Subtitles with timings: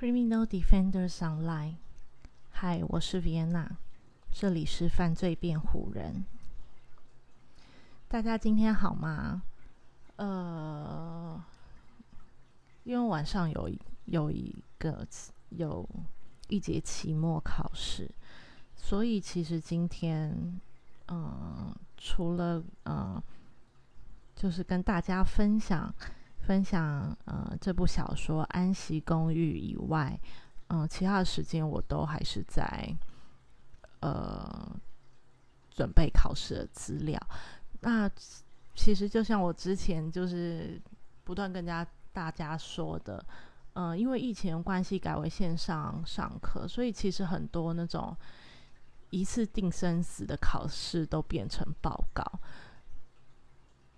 [0.00, 1.74] Criminal Defenders Online，
[2.52, 3.68] 嗨，我是 Vienna，
[4.30, 6.24] 这里是犯罪辩护人。
[8.08, 9.42] 大家今天好吗？
[10.16, 11.44] 呃，
[12.84, 15.06] 因为晚上有一有一个
[15.50, 15.86] 有
[16.48, 18.10] 一节期末考试，
[18.74, 20.58] 所以其实今天，
[21.08, 23.22] 嗯，除了嗯，
[24.34, 25.94] 就是跟大家分享。
[26.42, 30.18] 分享呃这部小说《安息公寓》以外，
[30.68, 32.92] 嗯，其他的时间我都还是在
[34.00, 34.68] 呃
[35.70, 37.20] 准备考试的资料。
[37.80, 38.10] 那
[38.74, 40.80] 其实就像我之前就是
[41.22, 43.24] 不断跟家大家说的，
[43.74, 48.16] 嗯，因为疫情关系改为线上上课，所以其实很多那种
[49.10, 52.24] 一次定生死的考试都变成报告，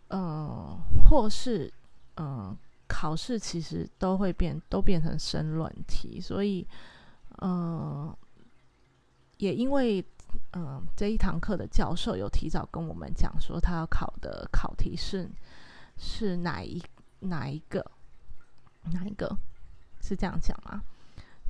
[0.09, 1.73] 嗯，或是。
[2.17, 6.67] 嗯，考试其实都会变，都变成申论题，所以，
[7.41, 8.15] 嗯，
[9.39, 10.05] 也因为，
[10.53, 15.31] 嗯，这一堂课的教授有提早跟我们讲说，他要考的考题是
[15.97, 16.83] 是哪一
[17.21, 17.85] 哪一个
[18.93, 19.35] 哪一个
[20.01, 20.83] 是这样讲吗？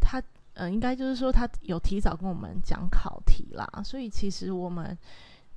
[0.01, 0.23] 他，
[0.55, 4.97] 嗯，应该就是说他有提早跟我们讲考题啦，所以其实我们，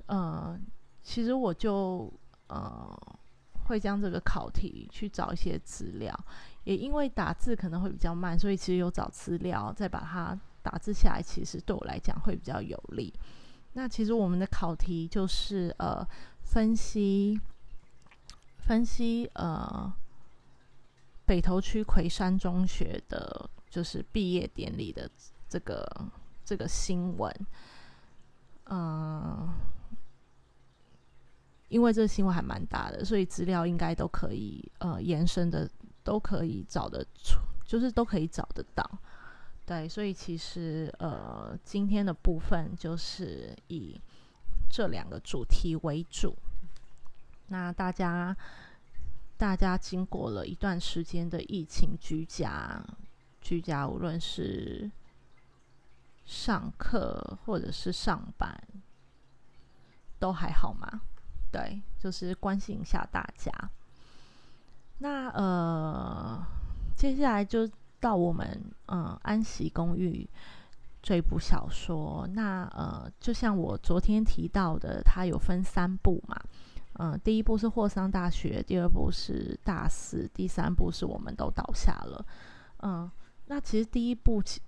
[0.08, 0.60] 嗯，
[1.02, 2.12] 其实我就，
[2.48, 3.18] 呃。
[3.66, 6.18] 会将这个考题去找一些资料，
[6.64, 13.12] 也因为打字可能会比较慢，所以其实有找资料再把它打字下来，其实对我来讲会比较有利。
[13.74, 16.06] 那其实我们的考题就是呃
[16.42, 17.40] 分析
[18.58, 19.92] 分析呃
[21.24, 25.10] 北投区魁山中学的，就是毕业典礼的
[25.48, 25.86] 这个
[26.44, 27.46] 这个新闻，
[28.70, 29.48] 嗯。
[31.68, 35.68] 因为这新闻还蛮大的，所以资料应该都可以呃延伸的，
[36.04, 38.88] 都可以找得出，就是都可以找得到。
[39.64, 44.00] 对，所以其实呃今天的部分就是以
[44.70, 46.36] 这两个主题为主。
[47.48, 48.36] 那大家
[49.36, 52.80] 大家经过了一段时间的疫情居家，
[53.40, 54.88] 居家无论是
[56.24, 58.56] 上课或者是上班，
[60.20, 61.02] 都还好吗？
[61.56, 63.50] 对，就是关心一下大家。
[64.98, 66.44] 那呃，
[66.94, 67.66] 接下来就
[67.98, 70.28] 到我们嗯安息公寓
[71.02, 72.28] 这部小说。
[72.34, 76.38] 那呃，就像我昨天提到的，它有分三部嘛。
[76.98, 82.26] 嗯，第一部是霍桑大学，第二部是大四，第三部是我们都倒下了。
[82.82, 83.10] 嗯，
[83.46, 84.60] 那其实第一部其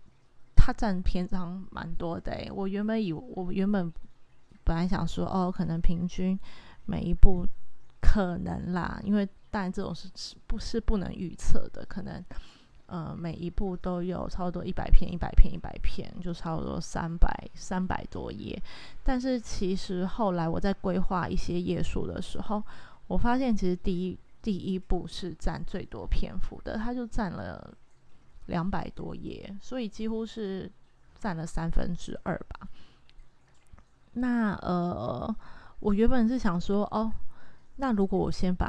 [0.56, 2.50] 它占篇章蛮多的。
[2.54, 3.92] 我原本以我原本
[4.64, 6.38] 本来想说，哦，可能平均。
[6.90, 7.46] 每一步
[8.00, 10.08] 可能啦，因为当然这种是
[10.46, 12.24] 不是不能预测的，可能
[12.86, 18.58] 呃每一步都有差不多一百篇、一百篇、一百篇，就差不多三百三百多页。
[19.04, 22.62] 但是其实后来我在规划一些页数的时候，
[23.06, 27.70] 我发现其实第一第一步是占最多篇幅的，它就占了
[28.46, 30.72] 两百多页，所以几乎是
[31.18, 32.66] 占了三分之二吧。
[34.14, 35.36] 那呃。
[35.80, 37.12] 我原本是想说，哦，
[37.76, 38.68] 那如果我先把，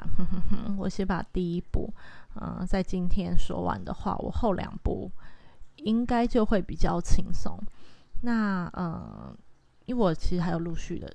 [0.77, 1.91] 我先把第一步，
[2.35, 5.11] 嗯，在今天说完的话，我后两步
[5.77, 7.59] 应该就会比较轻松。
[8.21, 9.35] 那，嗯，
[9.85, 11.11] 因为我其实还有陆续的，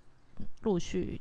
[0.63, 1.21] 陆续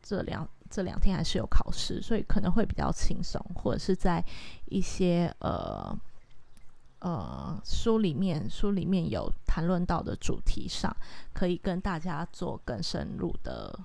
[0.00, 4.24] 这两这两天还是有考试，所以可能会比较轻松，或者是在
[4.66, 5.92] 一些呃
[7.00, 10.94] 呃书里面书里面有谈论到的主题上，
[11.32, 13.76] 可以跟大家做更深入的。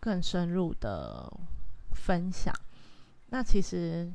[0.00, 1.30] 更深入的
[1.92, 2.54] 分享，
[3.26, 4.10] 那其实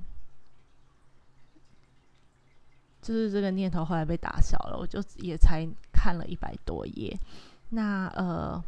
[3.01, 7.15] 就是这个念头后来被打消了，我就也才看了一百多页。
[7.69, 8.63] 那呃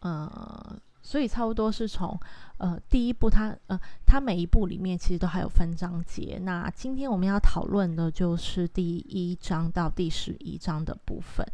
[0.00, 2.18] 呃，所以差不多是从
[2.58, 6.38] 呃第一部，它呃它每一部里面其实都还有分章节。
[6.42, 11.46] 那今天我们要讨论的就是第一章到第十一章的部分。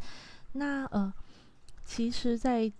[0.53, 1.13] 那呃，
[1.85, 2.73] 其实，在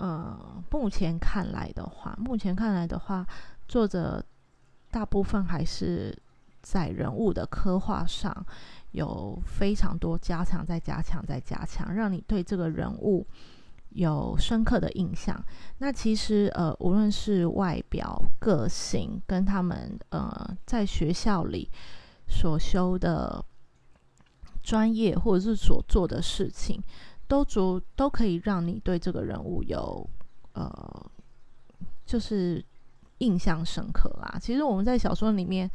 [0.00, 3.26] 呃，目前看来的话，目前看来的话，
[3.68, 4.24] 作者
[4.90, 6.16] 大部分还是
[6.62, 8.34] 在人物的刻画上
[8.92, 13.26] 有非常多加强、再加强、再加强，让你对这个人物
[13.90, 15.38] 有深刻的印象。
[15.78, 21.70] 那其实呃，无论是外表、个性，跟他们呃在学校里
[22.26, 23.44] 所修的
[24.62, 26.82] 专业，或者是所做的事情。
[27.30, 30.04] 都足都可以让你对这个人物有
[30.54, 31.06] 呃，
[32.04, 32.62] 就是
[33.18, 34.36] 印象深刻啦。
[34.40, 35.70] 其实我们在小说里面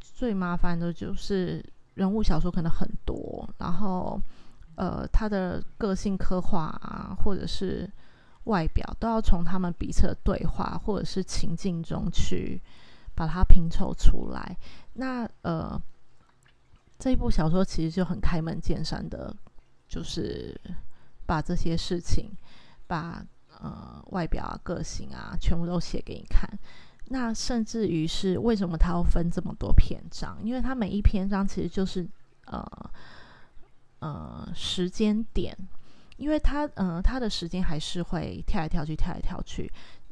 [0.00, 1.62] 最麻烦的就是
[1.92, 4.18] 人物小说可能很多，然后
[4.76, 7.86] 呃，他的个性刻画啊，或者是
[8.44, 12.58] 外表，都要从他们彼此的对话或者是情境中去
[13.14, 14.56] 把它拼凑出来。
[14.94, 15.78] 那呃，
[16.98, 19.36] 这一部小说其实就很开门见山的，
[19.90, 20.58] 就是
[21.26, 22.30] 把这些事情，
[22.86, 23.26] 把
[23.58, 26.48] 呃外表啊、个性啊，全部都写给你看。
[27.06, 30.38] 那甚至于是为什么他要分这么多篇章？
[30.44, 32.08] 因为他每一篇章其实就是
[32.46, 32.64] 呃
[33.98, 35.56] 呃时间点，
[36.18, 39.70] 因为他呃他的时间还是会跳来跳去，跳来跳去。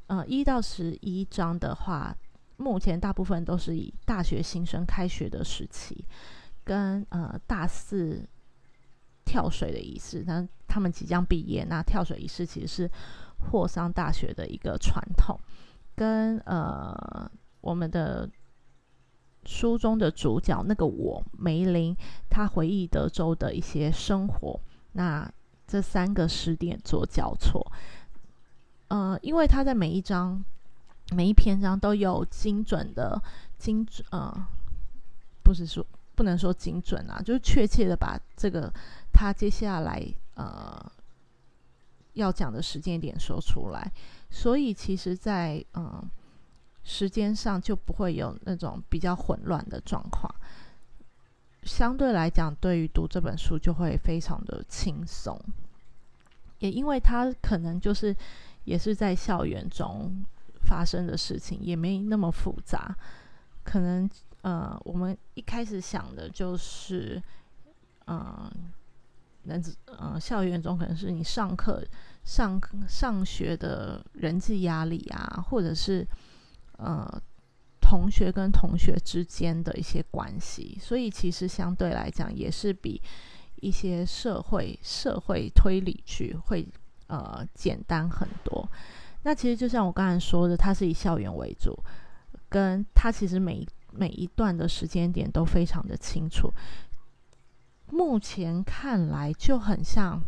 [0.08, 2.12] 呃，一到十一章的话，
[2.56, 6.04] 目前大部分都是以大学新生开学的时期，
[6.64, 8.28] 跟呃大四
[9.28, 12.90] 跳水的仪式，那他们即将毕业，那跳水仪式其实是
[13.50, 15.38] 霍桑大学的一个传统。
[15.94, 17.30] 跟呃，
[17.60, 18.26] 我们的
[19.44, 21.94] 书中的主角那个我梅林，
[22.30, 24.58] 他回忆德州的一些生活。
[24.92, 25.30] 那
[25.66, 27.60] 这三个时点做交错，
[28.88, 30.42] 呃，因为他在每一章、
[31.10, 33.20] 每一篇章都有精准的
[33.58, 34.32] 精准，呃，
[35.42, 35.84] 不是说
[36.14, 38.72] 不能说精准啊，就是确切的把这个
[39.12, 40.02] 他接下来
[40.34, 40.92] 呃
[42.14, 43.92] 要讲的时间点说出来。
[44.30, 46.02] 所以，其实，在嗯
[46.84, 50.34] 时间上就不会有那种比较混乱的状况。
[51.64, 55.38] 相对来讲，对于读这本书就会非常的轻松。
[56.60, 58.14] 也因为他可能就是
[58.64, 60.24] 也是在校园中
[60.62, 62.96] 发生的事情，也没那么复杂。
[63.64, 64.08] 可能
[64.42, 67.22] 呃，我们一开始想的就是
[68.06, 68.50] 嗯，
[69.48, 69.56] 那
[69.98, 71.82] 嗯，校园中可能是你上课。
[72.24, 76.06] 上上学的人际压力啊，或者是
[76.76, 77.08] 呃
[77.80, 83.00] 同学跟同学之间的一些关系，所以其实相对来讲也是比
[83.62, 86.68] 一些社会社会推理剧会
[87.06, 88.68] 呃简单很多。
[89.22, 91.74] 那其实就像我刚才说的，它是以校园为主，
[92.50, 96.52] 跟它其实每每一段的时间点都非常的清楚。
[97.90, 100.22] 目前看来就很像。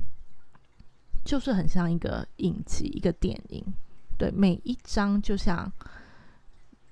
[1.22, 3.62] 就是很像一个影集，一个电影，
[4.16, 5.70] 对，每一章就像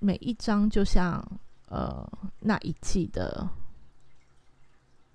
[0.00, 1.26] 每一章就像
[1.68, 2.06] 呃
[2.40, 3.48] 那一季的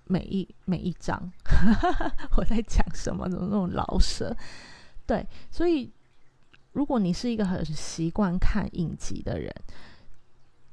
[0.06, 1.32] 每一每一章，
[2.36, 3.28] 我在讲什么？
[3.28, 4.36] 的那种老舍，
[5.06, 5.92] 对，所以
[6.72, 9.54] 如果你是一个很习惯看影集的人，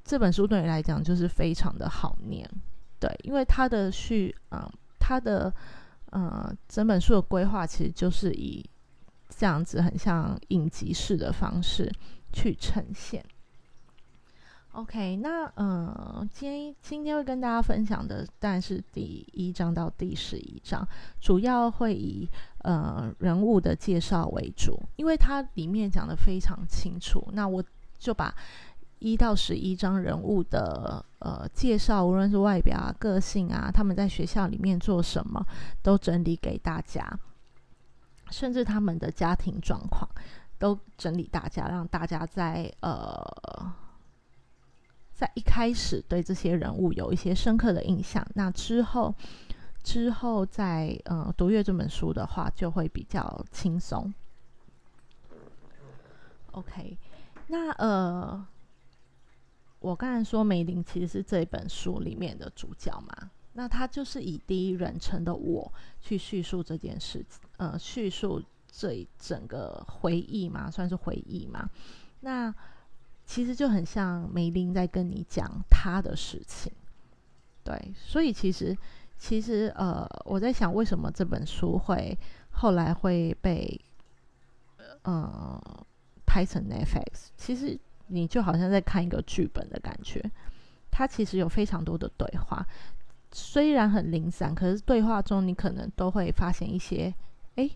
[0.03, 2.49] 这本书对你来讲就是非常的好念，
[3.01, 5.53] 对，因为它的序，嗯，它的。
[6.13, 8.69] 呃，整本书的规划其实就是以
[9.29, 11.89] 这样子很像影集式的方式
[12.33, 13.23] 去呈现。
[14.73, 20.85] OK，那呃，今天今天会跟大家分享的，但是第一章到第十一章，
[21.21, 22.29] 主要会以
[22.63, 27.63] 呃人物的介绍为主，因为它里面讲的非常清楚，那我
[27.97, 28.35] 就把。
[29.01, 35.43] 一到十一章人物的呃介绍，无论是外表啊、个性啊，他们在学校里面做什么，
[35.81, 37.19] 都整理给大家，
[38.29, 40.07] 甚至他们的家庭状况
[40.59, 43.73] 都整理大家，让大家在呃
[45.11, 48.23] 在一开始对这些人物有一些深刻的印象。
[48.35, 49.15] 那之后
[49.81, 54.13] 之后在呃读阅这本书的话，就会比较轻松。
[56.51, 56.95] OK，
[57.47, 58.45] 那呃。
[59.81, 67.25] 我刚才说梅林其实是这本书里面的主角嘛，那他就是以第一人称的我去叙述这件事，
[67.57, 68.39] 呃，叙述
[68.71, 71.67] 这整个回忆嘛，算是回忆嘛。
[72.19, 72.53] 那
[73.25, 76.71] 其实就很像梅林在跟你讲他的事情，
[77.63, 77.91] 对。
[77.95, 78.77] 所以其实
[79.17, 82.15] 其实呃，我在想为什么这本书会
[82.51, 83.81] 后来会被
[85.01, 85.59] 呃
[86.23, 87.79] 拍成 Netflix，其实。
[88.11, 90.21] 你就好像在看一个剧本的感觉，
[90.91, 92.67] 它其实有非常多的对话，
[93.31, 97.13] 虽然很零散，可是对话中你可能都会发现一些，
[97.55, 97.69] 哎，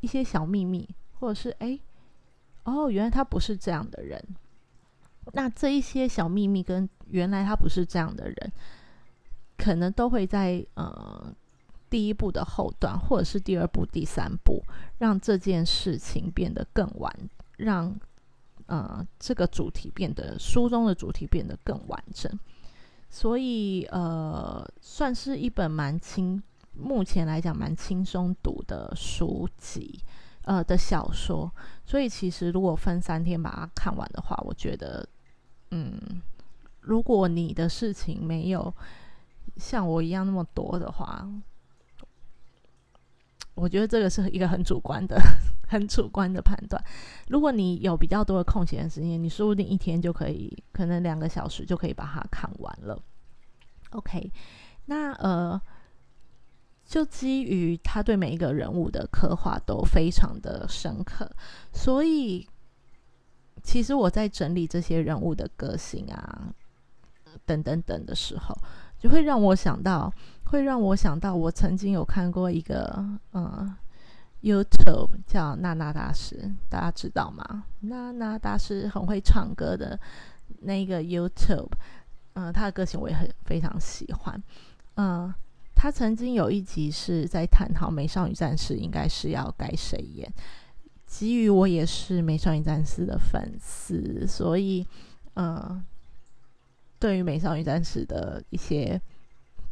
[0.00, 0.86] 一些小秘密，
[1.18, 1.80] 或者是哎，
[2.64, 4.22] 哦，原来他不是这样的人。
[5.32, 8.52] 那这一些小秘密跟原来他不是这样的人，
[9.56, 11.34] 可能都会在呃
[11.88, 14.62] 第一部的后段，或者是第二部、第三部，
[14.98, 17.10] 让这件事情变得更完，
[17.56, 17.98] 让。
[18.66, 22.30] 呃，这个主题变得书中的主题变得更完整，
[23.08, 26.42] 所以呃，算是一本蛮轻，
[26.72, 30.00] 目前来讲蛮轻松读的书籍，
[30.42, 31.50] 呃的小说。
[31.84, 35.08] 所以其实如果分三天把它看完的话，我觉得，
[35.70, 36.20] 嗯，
[36.80, 38.74] 如果你的事情没有
[39.56, 41.26] 像我一样那么多的话，
[43.56, 45.18] 我觉得这个是一个很主观的、
[45.66, 46.80] 很主观的判断。
[47.28, 53.02] 如果你有比较多的空闲时间，你说不定一天就可以，可能两个小时就可以把它看完了。
[53.90, 54.30] OK，
[54.84, 55.60] 那呃，
[56.84, 61.30] 就基于他对每一个人物的刻画都非常的深刻，
[61.72, 62.46] 所以
[63.62, 66.52] 其实我在整理这些人物的个性啊，
[67.46, 68.54] 等等等的时候，
[68.98, 70.12] 就会让我想到，
[70.46, 73.74] 会让我想到，我曾经有看过一个嗯
[74.42, 77.64] YouTube 叫娜娜大师，大家知道吗？
[77.80, 79.98] 娜娜大师很会唱歌的
[80.60, 81.70] 那个 YouTube。
[82.34, 84.40] 嗯，他的个性我也很非常喜欢。
[84.96, 85.32] 嗯，
[85.74, 90.30] 他曾经有一集是在探讨《美少女战士》应该是要该谁演。
[91.06, 94.86] 基于我也是《美少女战士》的粉丝，所以
[95.34, 95.82] 嗯，
[96.98, 99.00] 对于《美少女战士》的一些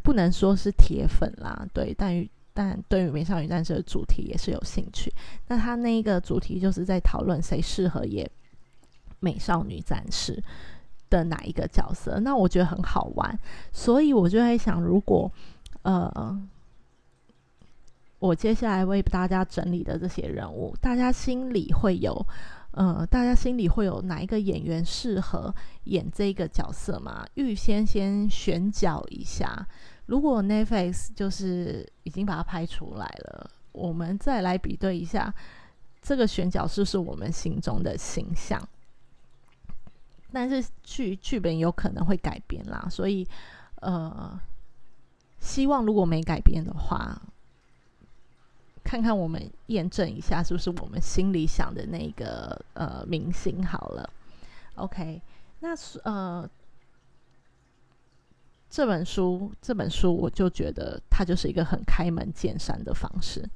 [0.04, 5.12] 不能说是铁粉啦，对，但但对于《美少女战士》的主题也是有兴趣。
[5.48, 8.30] 那他那一个主题就是在讨论谁适合演
[9.18, 10.40] 美少女战士。
[11.10, 12.18] 的哪一个角色？
[12.20, 13.38] 那我觉得很好玩，
[13.70, 15.30] 所以我就在想，如果
[15.82, 16.42] 呃，
[18.18, 22.26] 我接下来为大家整理的这些人物，大家心里会有
[22.72, 27.24] 呃，大家心里会有哪一个演员适合演这个角色吗？
[27.34, 29.68] 预先先选角一下。
[30.06, 35.32] 如果 Netflix 就是已经把它拍出来了，我们再来比对一下
[36.02, 38.60] 这个选角是不是我们心中的形象。
[40.32, 43.26] 但是剧剧本有可能会改编啦，所以
[43.76, 44.38] 呃，
[45.38, 47.16] 希望如果没改编的话，
[48.82, 54.10] 看看我们验证一下是不是我们心里想的那个呃明星好了。
[54.74, 55.22] OK，
[55.60, 55.68] 那
[56.02, 56.48] 呃
[58.74, 63.48] 这本书这本书我就觉得它就是一个很开门见山的方式，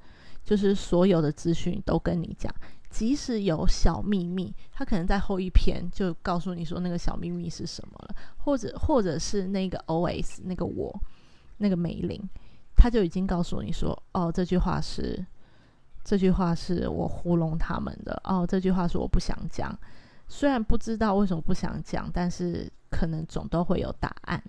[0.45, 2.55] 就是所有的资讯都跟你讲。
[2.89, 10.41] 即使有小秘密，他可能在后一篇就告诉你说那个小秘密是什么了，或者或者是那个 O.S.
[10.45, 10.97] 那个我
[11.57, 12.23] 那个梅林，
[12.77, 15.27] 他就已经告诉你说，哦，这句话是
[16.05, 19.77] 这句话是我糊弄他们的，哦，这句话是我不想讲，
[20.29, 24.41] 虽然不知道为什么不想讲，但是可能总都会有答案。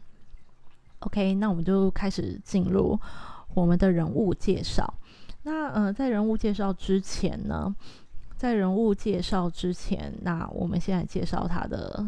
[0.99, 2.99] OK，那我们就开始进入
[3.53, 4.93] 我们的人物介绍。
[5.43, 7.73] 那呃，在人物介绍之前呢？
[8.35, 12.05] 在人物介绍之前，那我们现在介绍他的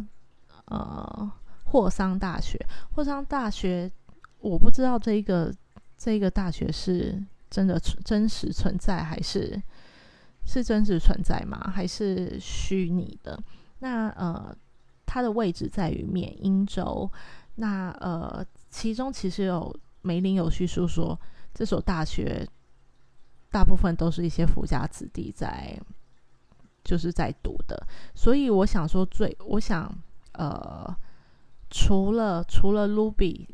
[0.66, 1.32] 呃
[1.66, 2.58] 霍桑大学。
[2.94, 3.92] 霍桑大学，
[4.40, 5.54] 我不知道这个
[5.98, 9.62] 这个大学是真的真实存在，还是
[10.46, 11.70] 是真实存在吗？
[11.74, 13.38] 还是虚拟的？
[13.80, 14.56] 那呃，
[15.06, 17.10] 它的位置在于缅因州。
[17.56, 21.20] 那呃，其中其实有梅林有叙述说，
[21.54, 22.48] 这所大学
[23.52, 25.80] 大部分都是一些富家子弟在。
[26.84, 29.88] 就是在读的，所以我想说，最我想，
[30.32, 30.92] 呃，
[31.70, 33.48] 除了除了卢比，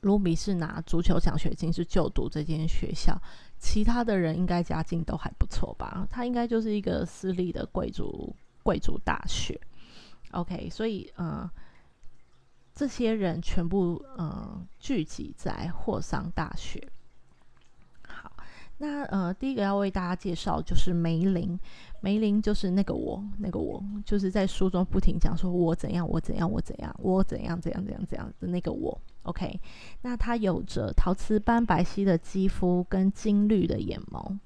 [0.00, 3.16] 卢比是拿足球奖学金是就读这间学校，
[3.58, 6.04] 其他的人应该家境都还不错吧？
[6.10, 9.58] 他应该就是一个私立的贵族贵族大学。
[10.32, 11.48] OK，所以呃，
[12.76, 16.86] 这些人全部呃聚集在霍桑大学。
[18.06, 18.30] 好
[18.76, 21.58] 那呃，第一个要为大家介绍就是梅林，
[22.02, 29.00] 梅林就是那个我，那个我，就是在书中不停讲说我怎样，我怎样，我怎样，我怎样，怎样，怎样，怎样的那个我。
[29.22, 29.58] OK，
[30.02, 34.36] 那他有着陶瓷般白皙的肌肤跟金绿的眼眸，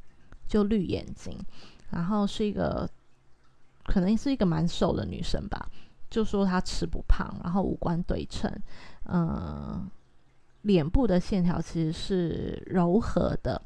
[0.47, 1.37] 就绿眼睛，
[1.91, 2.89] 然后是一个
[3.87, 5.69] 可能是一个蛮瘦的女生吧，
[6.11, 8.53] 就说她吃不胖，然后五官对称，
[9.07, 9.89] 嗯，
[10.63, 13.63] 脸部的线条其实是柔和的。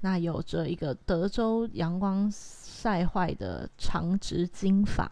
[0.00, 5.10] 那有着一个德州阳光晒坏的长直金发。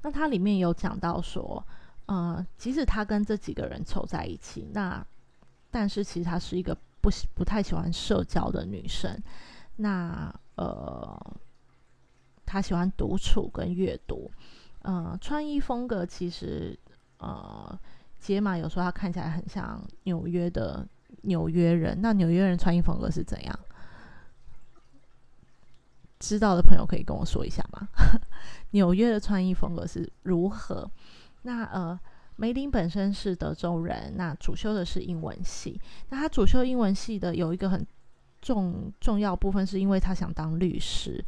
[0.00, 1.62] 那它里面有讲到说，
[2.06, 5.06] 呃，即使他跟这几个人凑在一起，那
[5.70, 9.22] 但是其实她是一个不不太喜欢社交的女生。
[9.76, 11.36] 那呃，
[12.46, 14.30] 她喜欢独处跟阅读。
[14.82, 16.78] 呃，穿衣风格其实
[17.18, 17.78] 呃，
[18.18, 20.86] 杰玛有时候她看起来很像纽约的。
[21.24, 23.58] 纽约人，那纽约人穿衣风格是怎样？
[26.18, 27.86] 知道的朋友可以跟我说一下吗？
[28.72, 30.90] 纽约的穿衣风格是如何？
[31.42, 31.96] 那呃，
[32.36, 35.78] 梅林本身是德州人，那主修的是英文系。
[36.08, 37.86] 那他主修英文系的有一个很
[38.40, 41.22] 重重要部分，是因为他想当律师。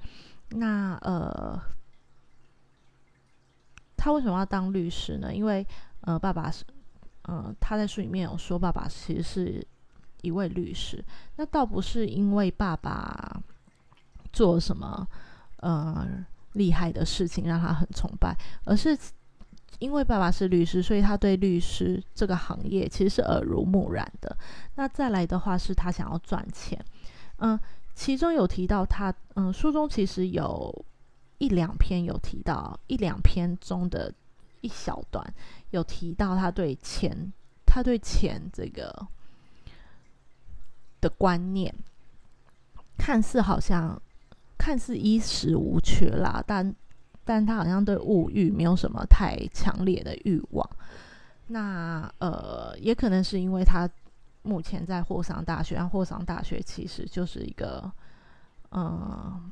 [0.49, 1.61] 那呃，
[4.05, 5.35] 他为什么要当律师呢？
[5.35, 5.67] 因为
[6.03, 6.63] 呃，爸爸是，
[7.27, 9.67] 嗯，他在书里面有说，爸爸其实是
[10.21, 11.03] 一位律师。
[11.37, 13.41] 那倒不是因为爸爸
[14.31, 15.09] 做什么
[15.61, 16.07] 呃
[16.53, 18.95] 厉害的事情让他很崇拜，而是
[19.79, 24.37] 因为爸爸是律师，所以他对律师这个行业其实是耳濡目染的。
[24.75, 26.79] 那再来的话，是他想要赚钱。
[27.39, 27.59] 嗯，
[27.95, 30.85] 其中有提到他，嗯，书中其实有
[31.45, 34.11] 一两篇有提到，一两篇中的
[34.63, 35.23] 一小段
[35.73, 37.33] 有提到他对钱，
[37.67, 39.07] 他对钱这个
[41.01, 41.75] 的观念，
[42.97, 44.01] 看似好像
[44.57, 46.75] 看似衣食无缺啦，但
[47.25, 50.69] 但他好像对物欲没有什么太强烈的欲望。
[51.49, 53.89] 那呃，也可能是因为他。
[54.47, 57.91] 目前在霍桑大学，霍桑大学其实就是一个，
[58.73, 59.51] 嗯，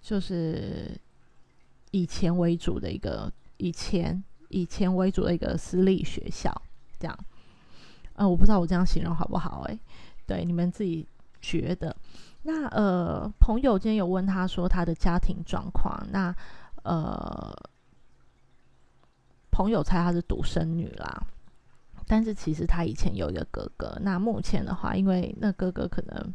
[0.00, 0.98] 就是
[1.90, 6.50] 以钱为主的一个以钱以钱为主的一个私立学校，
[6.98, 7.18] 这样。
[8.14, 9.62] 呃，我不知道我这样形容好不好？
[9.68, 9.78] 哎，
[10.26, 11.06] 对，你们自己
[11.40, 11.94] 觉得。
[12.42, 16.34] 那呃，朋友今天有问他说他的家庭状况，那
[16.82, 17.54] 呃，
[19.50, 21.22] 朋友猜他是独生女啦。
[22.06, 26.34] 但是其实他以前有一个哥哥，那目前的话，因为那哥哥可能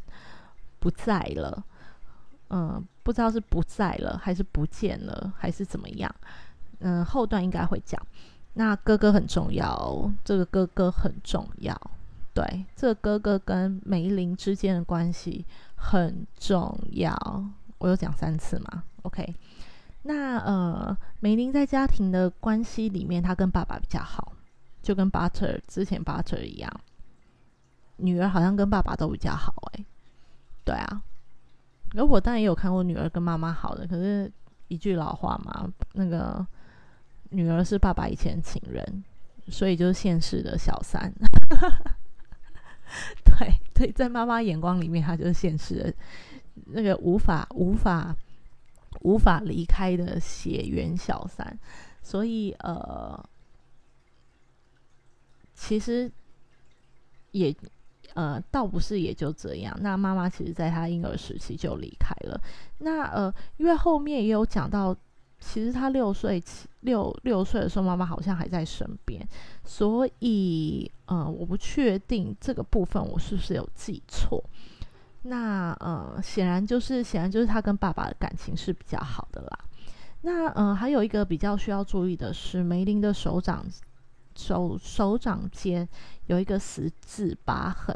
[0.80, 1.66] 不在了，
[2.50, 6.10] 嗯，不知道是不在了，还是不见了，还是怎么样？
[6.80, 8.02] 嗯，后段应该会讲。
[8.56, 11.80] 那哥哥很重要，这个哥哥很重要，
[12.34, 15.46] 对，这个哥哥跟梅林之间的关系
[15.76, 17.16] 很重要。
[17.78, 19.36] 我有讲三次吗？OK，
[20.02, 24.34] 那呃，梅林在家庭的关系里面，他跟爸爸比较好。
[24.82, 26.72] 就跟 Butter 之前 Butter 一样，
[27.98, 29.84] 女儿好像跟爸爸都比较好哎，
[30.64, 31.02] 对啊，
[31.96, 34.32] 而我当然也有看过女儿跟妈妈好的，可是
[34.68, 36.46] 一句老话嘛，那个
[37.30, 39.04] 女儿是爸爸以前情人，
[39.50, 41.14] 所以就是现世的小三，
[43.24, 45.94] 对对，在妈妈眼光里面，她就是现世的
[46.68, 48.16] 那个无法无法
[49.02, 51.60] 无法离开的血缘小三，
[52.02, 53.24] 所以呃。
[55.58, 56.12] 其实
[57.32, 57.56] 也
[58.16, 59.78] 呃，倒不是也就这样。
[59.82, 62.42] 那妈妈其实在她婴儿时期就离开了。
[62.80, 64.96] 那呃，因为后面也有讲到，
[65.40, 66.42] 其实他六岁
[66.80, 69.22] 六六岁的时候，妈妈好像还在身边。
[69.66, 74.42] 所以呃，我不确定这个部分我是不是有记错。
[75.24, 79.60] 那呃，显然就是显然就是他跟爸爸的感情是比较好的啦。
[80.22, 83.66] 那呃，还有一个比较需要注意的是，梅林的手掌。
[84.36, 85.88] 手手掌间
[86.28, 87.96] 有一个十字疤痕，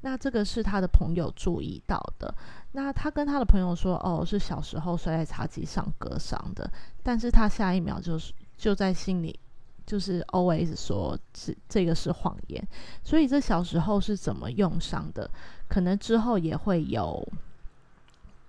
[0.00, 2.34] 那这个是他的朋友注意到的。
[2.72, 6.70] 那他跟他的朋友说：“哦，是小时候摔在茶几上割伤的。”
[7.02, 9.38] 但是他下一秒就是就在心里
[9.86, 12.68] 就是 always 说是这个是谎言。
[13.02, 15.28] 所以这小时候是怎么用伤的？
[15.66, 17.26] 可能之后也会有，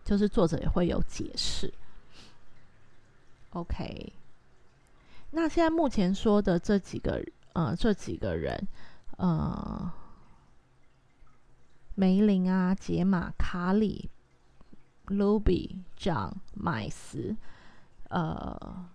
[0.04, 1.74] 就是作者也会有解释。
[3.52, 4.14] OK。
[5.32, 8.68] 那现在目前说的这几个，呃，这几个人，
[9.18, 9.92] 呃，
[11.94, 14.10] 梅林啊、杰玛、卡里、
[15.06, 17.36] 卢比、张、麦斯，
[18.10, 18.88] 呃，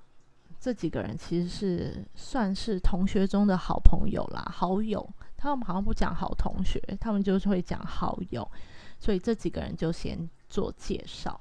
[0.59, 5.09] 这几个人其实是算是同学中的好朋友啦，好友。
[5.37, 8.51] 他们好像不讲好同学，他们就是会讲好友，
[8.99, 11.41] 所以这几个人就先做介绍。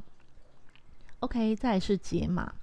[1.22, 2.54] OK，再是杰玛，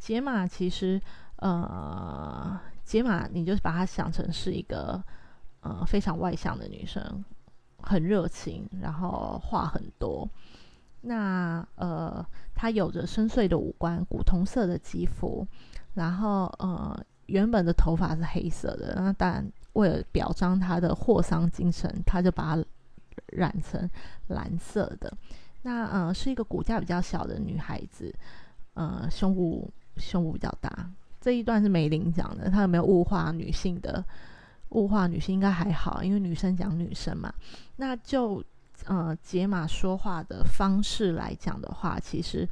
[0.00, 1.00] 杰玛其实。
[1.36, 5.02] 呃，杰玛，你就把她想成是一个
[5.60, 7.24] 呃非常外向的女生，
[7.82, 10.28] 很热情，然后话很多。
[11.02, 15.46] 那呃，她有着深邃的五官，古铜色的肌肤，
[15.94, 22.64] 然后呃，原本的头发是黑色的，那但为了表彰她的霍桑精神，她就把它
[23.26, 23.88] 染成
[24.28, 25.12] 蓝色的。
[25.62, 28.14] 那呃，是一个骨架比较小的女孩子，
[28.74, 30.90] 呃，胸部胸部比较大。
[31.26, 34.04] 这一段是梅林讲的，他有没有物化女性的？
[34.68, 37.34] 物化女性应该还好，因为女生讲女生嘛。
[37.74, 38.40] 那就
[38.84, 42.48] 呃，解码说话的方式来讲的话，其实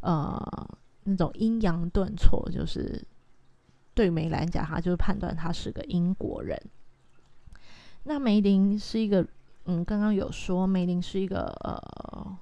[0.00, 0.68] 呃，
[1.04, 3.02] 那种阴阳顿挫，就是
[3.94, 6.60] 对梅兰讲，他就是判断他是个英国人。
[8.02, 9.26] 那梅林是一个，
[9.64, 12.36] 嗯，刚刚有说梅林是一个呃，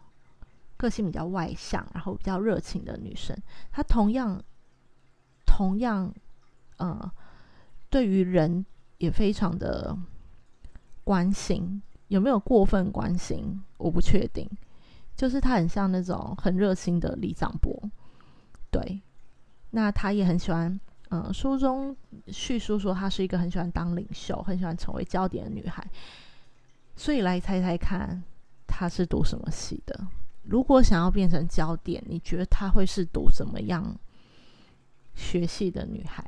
[0.76, 3.36] 个性比较外向，然后比较热情的女生。
[3.70, 4.42] 她同样。
[5.56, 6.12] 同样，
[6.76, 7.10] 呃，
[7.88, 8.66] 对于人
[8.98, 9.96] 也非常的
[11.02, 13.58] 关心，有没有过分关心？
[13.78, 14.46] 我不确定。
[15.16, 17.74] 就是他很像那种很热心的李长博，
[18.70, 19.00] 对。
[19.70, 25.82] 那他也很喜欢嗯，书中叙述说她是一个很喜欢当领袖、很喜欢成为焦点的女孩。
[26.96, 28.22] 所以来猜猜看，
[28.66, 30.06] 她是读什么系的？
[30.42, 33.98] 如果想要变成焦点，你觉得她会是读怎么样
[35.16, 36.24] 学系的女孩？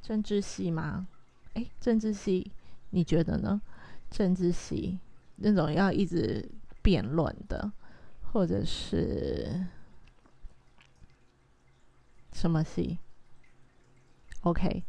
[0.00, 1.06] 政治系吗？
[1.54, 2.52] 哎，政治系，
[2.90, 3.60] 你觉得呢？
[4.08, 4.98] 政治系
[5.36, 6.48] 那种要一直
[6.80, 7.72] 辩论的，
[8.22, 9.66] 或者是
[12.32, 12.98] 什么系
[14.42, 14.84] ？OK，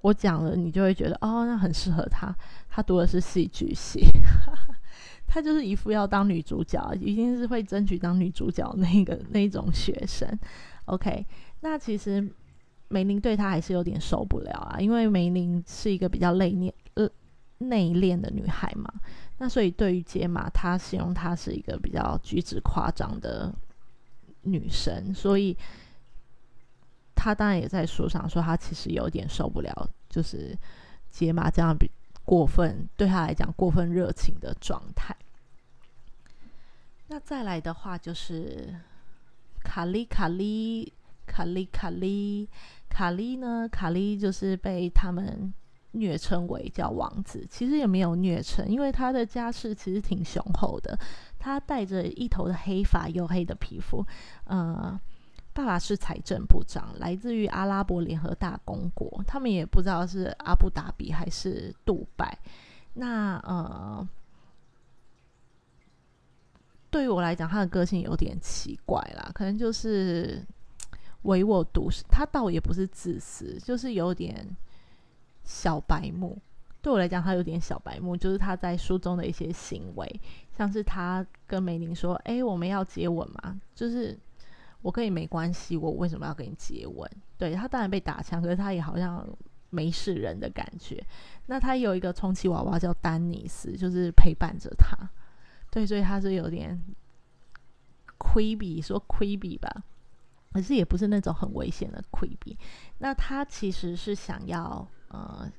[0.00, 2.34] 我讲了，你就会觉得哦，那很适合他。
[2.68, 4.04] 他读的是戏剧系，
[5.28, 10.36] 他就是一副要当女主角，一定是会争取当女主角那个那种学生。
[10.86, 11.24] OK，
[11.60, 12.28] 那其实
[12.90, 17.08] 梅林对他还是有点受不了啊，因为梅林是一个比较内敛呃
[17.58, 18.92] 内敛的女孩嘛。
[19.38, 23.50] 那所以对于杰玛，她形容她是一个比较举止夸张的
[24.42, 25.56] 女生，所以
[27.14, 30.54] 她当然也在书上说，她其实有点受不了，就是
[31.10, 31.90] 杰玛这样比
[32.24, 35.16] 过分，对他来讲过分热情的状态。
[37.08, 38.74] 那再来的话就是
[39.64, 40.92] 卡利卡利
[41.30, 42.48] 卡利卡利
[42.88, 43.68] 卡利呢？
[43.70, 45.52] 卡利就是被他们。
[45.92, 50.96] 虐称为叫王子，其实也没有虐称，因为他的家世其实挺雄厚的。
[51.36, 54.06] 他带着一头的黑发，黝黑的皮肤。
[54.44, 54.96] 呃，
[55.52, 59.20] 爸爸是财政部长，来自于阿拉伯联合大公国。
[59.26, 62.38] 他们也不知道是阿布达比还是杜拜。
[62.94, 64.08] 那呃，
[66.88, 70.40] 对于我来讲，他的个性有点奇怪啦，可能就是
[71.22, 72.04] 唯我独食。
[72.08, 74.56] 他倒也不是自私，就是有点。
[75.42, 76.38] 小白目，
[76.80, 80.20] 对我来讲，他有点小白目，就是他在书中的一些行为，
[80.56, 83.58] 像是他跟梅林说：“哎，我们要接吻嘛？
[83.74, 84.16] 就是
[84.80, 89.26] 我跟你没关系，我为什么要跟你接吻？”对他当然被打枪，可是他也好像
[89.70, 91.04] 没事人的感觉。
[91.46, 94.96] 那他有一个充气娃娃叫丹尼斯，就是陪伴着他。
[95.70, 96.80] 对，所以他是有点
[98.18, 99.82] 亏比，说亏比吧，
[100.52, 102.58] 可是也不是那种很危险的亏比。
[102.98, 104.86] 那他其实是想要。
[105.12, 105.50] 呃，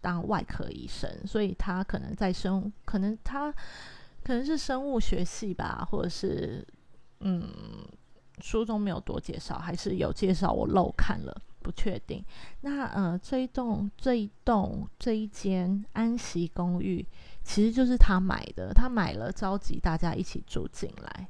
[0.00, 3.52] 当外科医生，所以他可能在生，可能他
[4.22, 6.64] 可能是生物学系吧，或者是
[7.18, 7.44] 嗯，
[8.38, 12.24] 书中没有多介绍，还是有介绍，我漏看了，不确定。
[12.60, 17.04] 那呃，这一栋这一栋这一间安息公寓，
[17.42, 21.26] 其实就是他买的，他买了，召集大家一起住进来，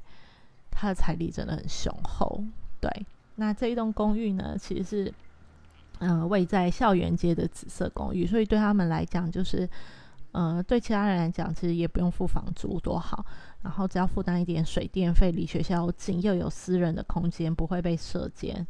[0.70, 2.44] 他的财力真的很雄厚。
[2.84, 5.14] 对，那这一栋公寓呢，其实是。
[6.00, 9.66] 嗯，位在校园街的紫色公寓，所以对他们来讲，就是，
[10.32, 13.24] 呃，对其他人来讲，其实也不用付房租，多好。
[13.62, 18.66] 然后只要负担一点水电费，离学校近，又有私人的空间，不会被射监。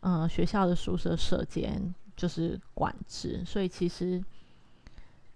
[0.00, 4.22] 嗯，学校的宿舍射监就是管制，所以其实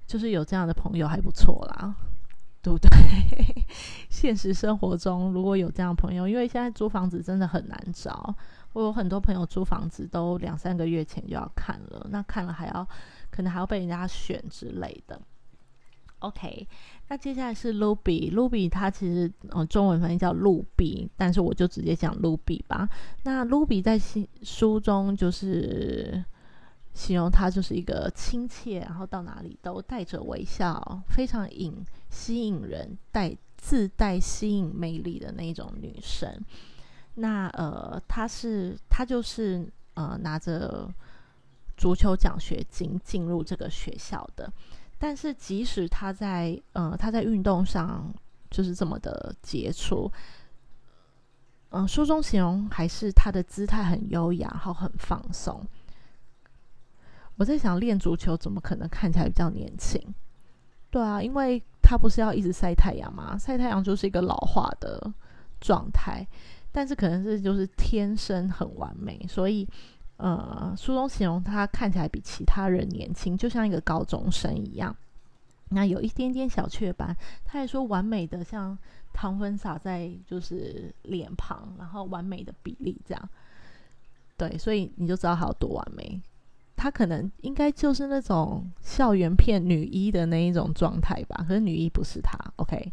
[0.06, 1.92] 就是有这样的朋友还不错啦，
[2.62, 2.90] 对不对？
[4.08, 8.34] 现实生活中如果有这样朋友，因为现在租房子真的很难找。
[8.72, 12.86] 我有很多朋友租房子都两三个月前就要看了，那看了还要
[13.30, 15.20] 可能还要被人家选之类的。
[16.20, 16.68] OK，
[17.08, 22.86] 那接下来是 Ruby，Ruby 它其实嗯中文翻译叫露比，但是我就直接讲 Ruby 吧。
[23.22, 23.98] 那 Ruby 在
[24.42, 26.22] 书中就是
[26.92, 36.28] 形容她就是一个亲切，然后到哪里都带着微笑，非常引吸引人，带自带吸引魅力的那种女生。
[37.14, 40.88] 那呃，她是她就是呃拿着
[41.76, 44.52] 足球奖学金进入这个学校的，
[44.98, 48.12] 但是即使他在呃他在运动上
[48.50, 50.10] 就是这么的杰出，
[51.70, 55.66] 嗯，书中形容还是他的姿态很优雅，然后很放松。
[57.40, 59.98] 我在想，练足球怎么可能看起来比较年轻？
[60.90, 63.38] 对啊，因为他不是要一直晒太阳吗？
[63.38, 65.10] 晒太阳就是一个老化的
[65.58, 66.26] 状态。
[66.70, 69.66] 但是可能是就是天生很完美，所以
[70.18, 74.94] 呃，书中形容他看起来比其他人年轻，就像一个高中生一样。
[75.70, 78.76] 那有一点点小雀斑，他还说完美的像
[79.14, 83.28] 糖粉洒在就是脸庞，然后完美的比例这样。
[84.36, 86.20] 对，所以你就知道他有多完美。
[86.80, 92.38] 他可能应该就是那种校园片女一的那一种状态吧，可是女一不是他。
[92.56, 92.90] OK，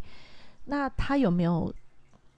[0.65, 1.73] 那他有没有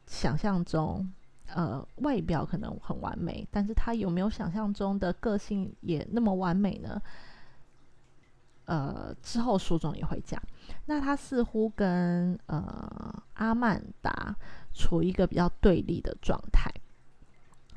[0.05, 1.11] 想象中？
[1.55, 7.01] 呃，外表可能很完美，但是他有没有想象中的个性也那么完美呢？
[8.65, 10.39] 呃，之后书中也会讲。
[10.85, 14.35] 那他似乎跟呃阿曼达
[14.71, 16.71] 处一个比较对立的状态。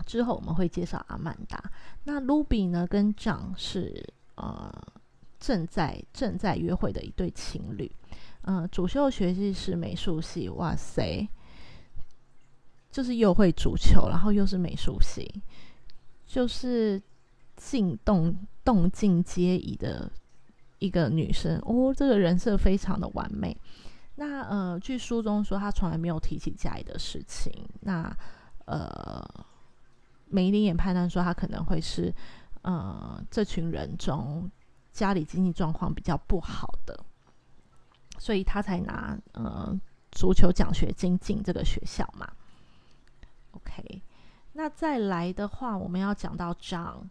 [0.05, 1.62] 之后我们会介绍阿曼达。
[2.05, 4.72] 那 Ruby 呢，跟蒋是呃
[5.38, 7.90] 正在正在约会的一对情侣。
[8.42, 10.48] 嗯，主修学习是美术系。
[10.48, 11.28] 哇塞，
[12.90, 15.40] 就是又会足球，然后又是美术系，
[16.26, 17.00] 就是
[17.57, 20.11] 静动动静皆宜的
[20.81, 21.94] 一个女生哦。
[21.96, 23.57] 这个人设非常的完美。
[24.16, 27.52] 那呃，据书中说，她从来没有提起家里的事情。
[27.83, 28.12] 那
[28.64, 29.24] 呃。
[30.33, 32.12] 梅林也判断说，他可能会是，
[32.62, 34.51] 呃，这群人中
[34.90, 36.99] 家里经济状况比较不好的，
[38.18, 39.79] 所以他才拿呃
[40.11, 42.27] 足球奖学金进这个学校嘛。
[43.51, 44.03] OK，
[44.55, 47.07] 那再来的话，我们要讲到张，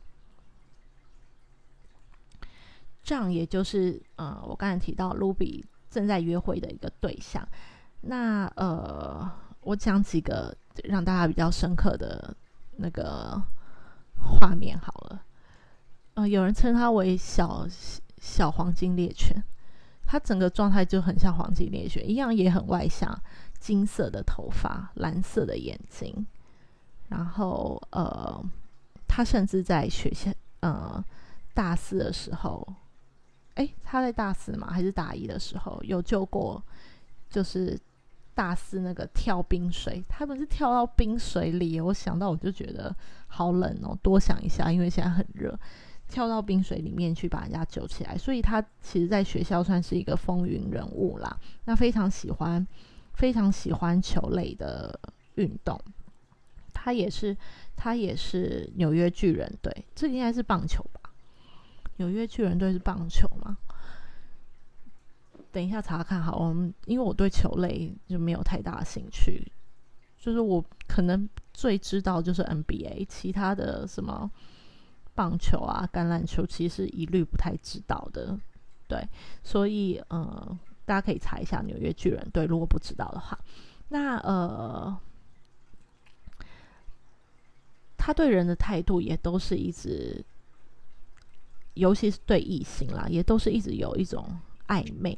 [3.03, 7.47] 张也就是呃，我刚才提到 Ruby 正在约会的一个对象。
[8.01, 12.35] 那呃，我讲几个让大家比较深刻的。
[12.81, 13.41] 那个
[14.15, 15.21] 画面好了，
[16.15, 17.67] 呃，有人称他为小
[18.17, 19.41] 小黄金猎犬，
[20.03, 23.15] 他整个状态就很像黄金猎犬一样，也很外向，
[23.59, 26.25] 金色的头发，蓝色的眼睛，
[27.09, 28.43] 然后呃，
[29.07, 31.03] 他甚至在学校呃
[31.53, 32.67] 大四的时候，
[33.53, 36.63] 哎，他在大四嘛还是大一的时候有救过，
[37.29, 37.79] 就是。
[38.41, 42.95] 大四那个跳冰水，他们是跳到冰水里，我想到我就觉得
[43.27, 43.95] 好冷哦。
[44.01, 45.55] 多想一下，因为现在很热，
[46.07, 48.17] 跳到冰水里面去把人家救起来。
[48.17, 51.37] 所以他其实在学校算是一个风云人物啦。
[51.65, 52.67] 那非常喜欢，
[53.13, 54.99] 非常喜欢球类的
[55.35, 55.79] 运动。
[56.73, 57.37] 他也是，
[57.75, 61.11] 他也是纽约巨人队，这应该是棒球吧？
[61.97, 63.55] 纽约巨人队是棒球吗？
[65.51, 69.51] 等一下查看好，我们因为我对球类就没有太大兴趣，
[70.17, 74.31] 就是我可能最知道就是 NBA，其他的什么
[75.13, 78.39] 棒球啊、橄榄球，其实一律不太知道的。
[78.87, 79.05] 对，
[79.43, 83.37] 所以呃，大家可以查一下纽约巨人队，如果不知道的话，
[83.89, 84.97] 那呃，
[87.97, 90.23] 他对人的态度也都是一直，
[91.73, 94.25] 尤其是对异性啦，也都是一直有一种
[94.67, 95.17] 暧昧。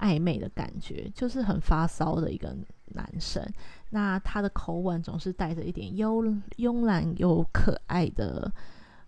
[0.00, 3.46] 暧昧的感觉，就是很发骚的一个男生。
[3.90, 8.50] 那他的口吻总是带着一点慵慵懒又可爱的，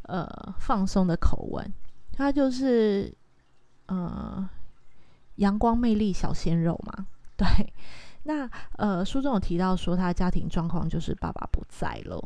[0.02, 1.72] 呃，放松的口吻。
[2.12, 3.12] 他就是，
[3.86, 4.48] 呃，
[5.36, 7.06] 阳光魅力小鲜肉嘛。
[7.36, 7.46] 对。
[8.24, 12.22] 那呃，书中有提到说，他的家庭状况就是爸爸不在了，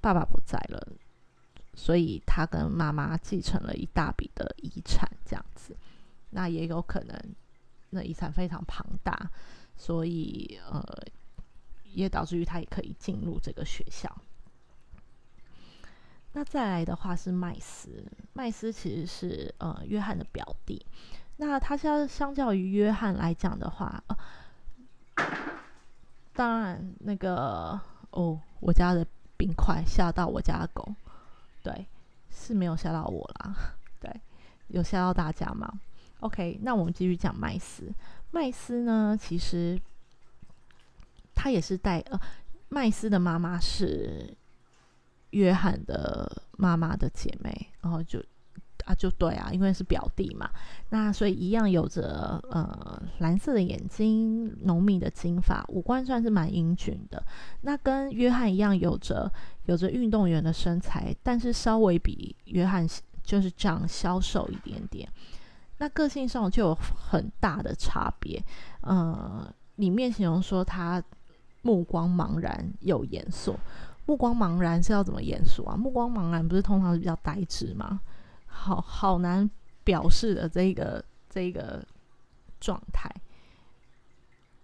[0.00, 0.86] 爸爸不在了，
[1.74, 5.74] 所以他跟妈妈继承了一大笔的遗产，这样子。
[6.30, 7.18] 那也有可能。
[7.90, 9.30] 那遗产非常庞大，
[9.76, 10.82] 所以呃，
[11.92, 14.14] 也导致于他也可以进入这个学校。
[16.32, 20.84] 那再来的话是麦斯，麦斯其实是呃约翰的表弟。
[21.38, 24.02] 那他相相较于约翰来讲的话，
[26.34, 30.94] 当然那个哦，我家的冰块吓到我家的狗，
[31.62, 31.86] 对，
[32.30, 33.54] 是没有吓到我啦，
[34.00, 34.10] 对，
[34.68, 35.70] 有吓到大家吗
[36.26, 37.92] ？OK，那我们继续讲麦斯。
[38.32, 39.80] 麦斯呢，其实
[41.34, 42.20] 他也是带呃，
[42.68, 44.36] 麦斯的妈妈是
[45.30, 48.18] 约翰的妈妈的姐妹，然后就
[48.84, 50.50] 啊，就对啊，因为是表弟嘛，
[50.90, 57.24] 那所以一样有着呃蓝色的眼睛、浓密的金发，五官算是蛮英俊的。
[57.62, 59.32] 那跟约翰一样，有着
[59.66, 62.86] 有着运动员的身材，但是稍微比约翰
[63.22, 65.08] 就是这样消瘦一点点。
[65.78, 68.42] 那个性上就有很大的差别，
[68.80, 71.02] 呃，里面形容说他
[71.60, 73.54] 目光茫然又严肃，
[74.06, 75.76] 目光茫然是要怎么严肃啊？
[75.76, 78.00] 目光茫然不是通常是比较呆滞吗？
[78.46, 79.50] 好好难
[79.84, 81.86] 表示的这个这个
[82.58, 83.14] 状态，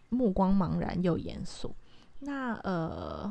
[0.08, 1.76] 目光茫然又严肃。
[2.20, 3.30] 那呃，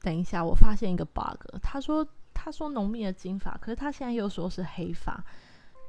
[0.00, 2.04] 等一下，我发现一个 bug，他说。
[2.46, 5.20] 他说浓密的金发，可是他现在又说是黑发，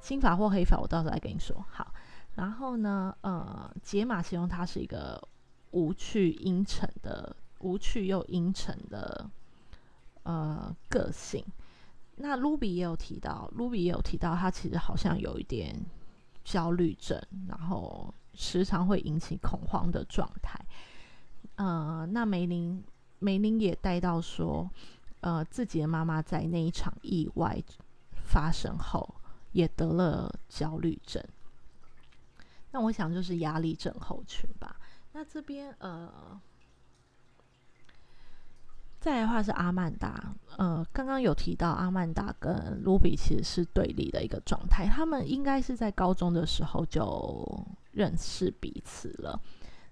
[0.02, 1.64] 金发或黑发，我到时候再跟你说。
[1.70, 1.94] 好，
[2.34, 5.22] 然后呢，呃，解码形容他是一个
[5.70, 9.30] 无趣阴沉的，无趣又阴沉的
[10.24, 11.46] 呃个性。
[12.16, 15.80] 那卢比也有提到，卢比也有提到，他其实好像有一点
[16.44, 20.60] 焦虑症，然后时常会引起恐慌的状态。
[21.58, 22.84] 呃，那梅林
[23.20, 24.68] 梅林也带到说。
[25.28, 27.62] 呃，自己的妈妈在那一场意外
[28.14, 29.14] 发生后，
[29.52, 31.22] 也得了焦虑症。
[32.72, 34.80] 那我想就是压力症候群吧。
[35.12, 36.40] 那这边呃。
[39.00, 49.40] 再来的话是阿曼达，呃，刚刚有提到阿曼达跟卢比其实是对立的一个状态，他们应该是在高中的时候就认识彼此了。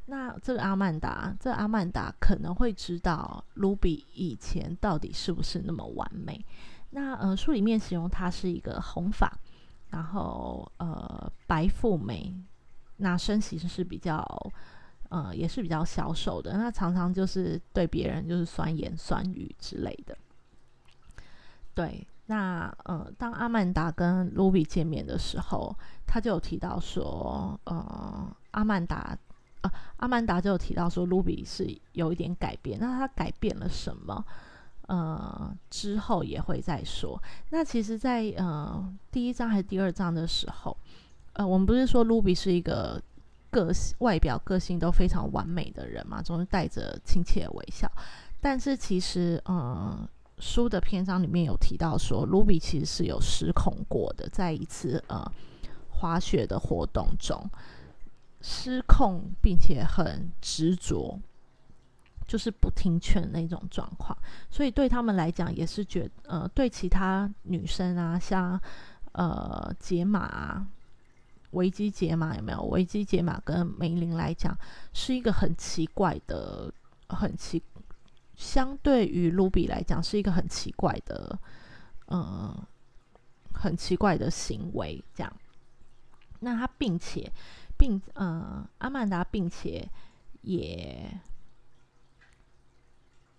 [0.06, 6.44] 那这个阿曼达，这阿曼达可能会知道卢比以前到底是不是那么完美。
[6.92, 9.32] 那呃，书里面形容她是一个红发，
[9.90, 12.34] 然后呃白富美，
[12.98, 14.24] 那身形是比较。
[15.10, 20.18] 呃，也是比较消瘦的，那常常就是对别人就是酸言酸语之类的。
[21.76, 25.74] 对，那呃，当阿曼达跟卢比见面的时候，
[26.08, 29.16] 他就有提到说，呃，阿曼达，
[29.98, 34.26] 阿曼达就有提到说，卢比是有一点改变，那他改变了什么？
[34.88, 37.22] 呃，之后也会再说。
[37.50, 40.78] 那其实，在呃第一章还是第二章的时候，
[41.34, 43.02] 呃，我们不是说卢比是一个。
[43.52, 47.90] 个性、外表、个性都非常完美的人嘛，总是带着亲切微笑。
[48.42, 50.06] 但是其实，嗯，
[50.40, 55.26] 书的篇章里面有提到说，卢比其实是有失控过的，在一次呃
[55.90, 57.50] 滑雪的活动中
[58.48, 61.20] 失控，并且很执着，
[62.28, 64.16] 就是不听劝那种状况。
[64.52, 68.62] 所以对他们来讲，也是觉呃，对其他女生啊，像
[69.14, 70.68] 呃解码。
[71.52, 72.62] 维基解码有没有？
[72.64, 74.58] 维基解码跟梅林来讲
[74.92, 76.70] 是一个很奇怪的，
[77.08, 77.64] 很奇，
[78.36, 81.40] 相对于卢比来讲是一个很奇怪的，
[82.08, 82.54] 呃，
[83.54, 85.02] 很奇怪的行为。
[85.14, 85.34] 这样，
[86.42, 87.32] 那他并且
[87.78, 89.90] 并呃，阿曼达并且
[90.42, 91.20] 也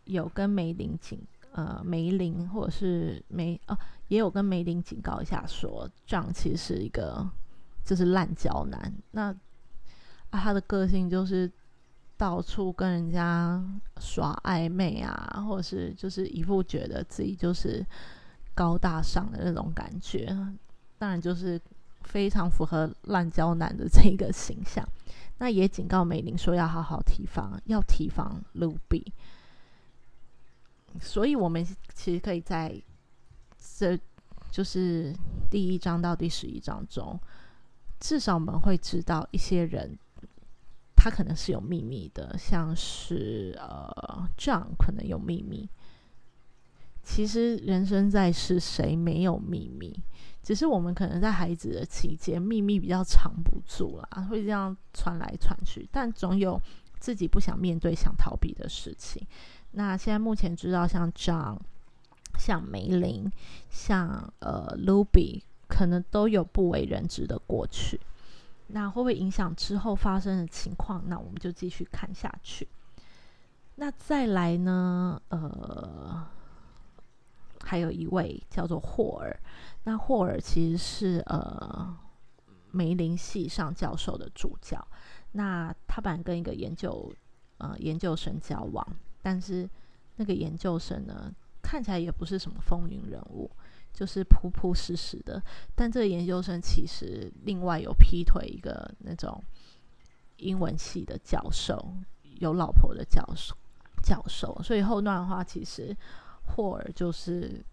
[0.05, 1.21] 有跟梅林警
[1.53, 7.29] 呃梅林或者是梅哦，也有跟梅林警告一下，说这样其实是一个。
[7.87, 9.33] 就是烂胶男，那
[10.31, 11.49] 啊，他的个性就是
[12.17, 13.65] 到处跟人家
[14.01, 17.87] 耍暧昧啊，或者是就是一副觉得自己就是
[18.57, 20.27] 高大上的那种感觉，
[20.99, 21.61] 当然就是
[22.07, 24.83] 非常符合烂胶男的这一个形象。
[25.39, 29.13] 那也警告美玲说要好好提防，要提防卢比。
[30.99, 32.75] 所以我们其实可以在
[33.59, 33.99] 这
[34.51, 35.15] 就是
[35.51, 37.21] 第一章到第十一章中。
[38.01, 39.99] 至少我们会知道一些人，
[40.95, 45.69] 他可能是有秘密的，像是呃，John 可能有秘密。
[47.07, 49.97] 其实人生在世，谁没有秘密？
[50.43, 55.89] 只是我们可能在孩子的期间，秘密比较藏不住啦，会这样传来传去。
[55.93, 56.61] 但总有
[56.99, 59.25] 自己不想面对、想逃避的事情。
[59.71, 61.59] 那现在目前知道，像 John、
[62.37, 63.31] 像梅林、
[63.71, 65.43] 像呃 Luby。
[65.69, 68.01] 可能都有不为人知的过去，
[68.69, 71.03] 那会不会影响之后发生的情况？
[71.09, 72.69] 那我们就继续看下去。
[73.75, 75.21] 那再来呢？
[75.29, 76.25] 呃，
[77.67, 79.37] 还有一位叫做霍尔。
[79.83, 81.95] 那霍尔其实是呃
[82.71, 84.83] 梅林系上教授的助教。
[85.33, 87.13] 那他本来跟一个研究
[87.59, 88.87] 呃研究生交往，
[89.21, 89.69] 但是
[90.17, 93.51] 那个研究生呢，看起来也不是什么风云人物。
[93.93, 95.43] 就是朴朴实实的，
[95.75, 99.43] 但这个研究生其实另外有劈腿一个那种
[100.37, 101.83] 英文系的教授，
[102.39, 103.57] 有老婆的教授，
[104.03, 104.61] 教授。
[104.63, 105.97] 所以后段的话，其实
[106.47, 107.65] 霍尔就是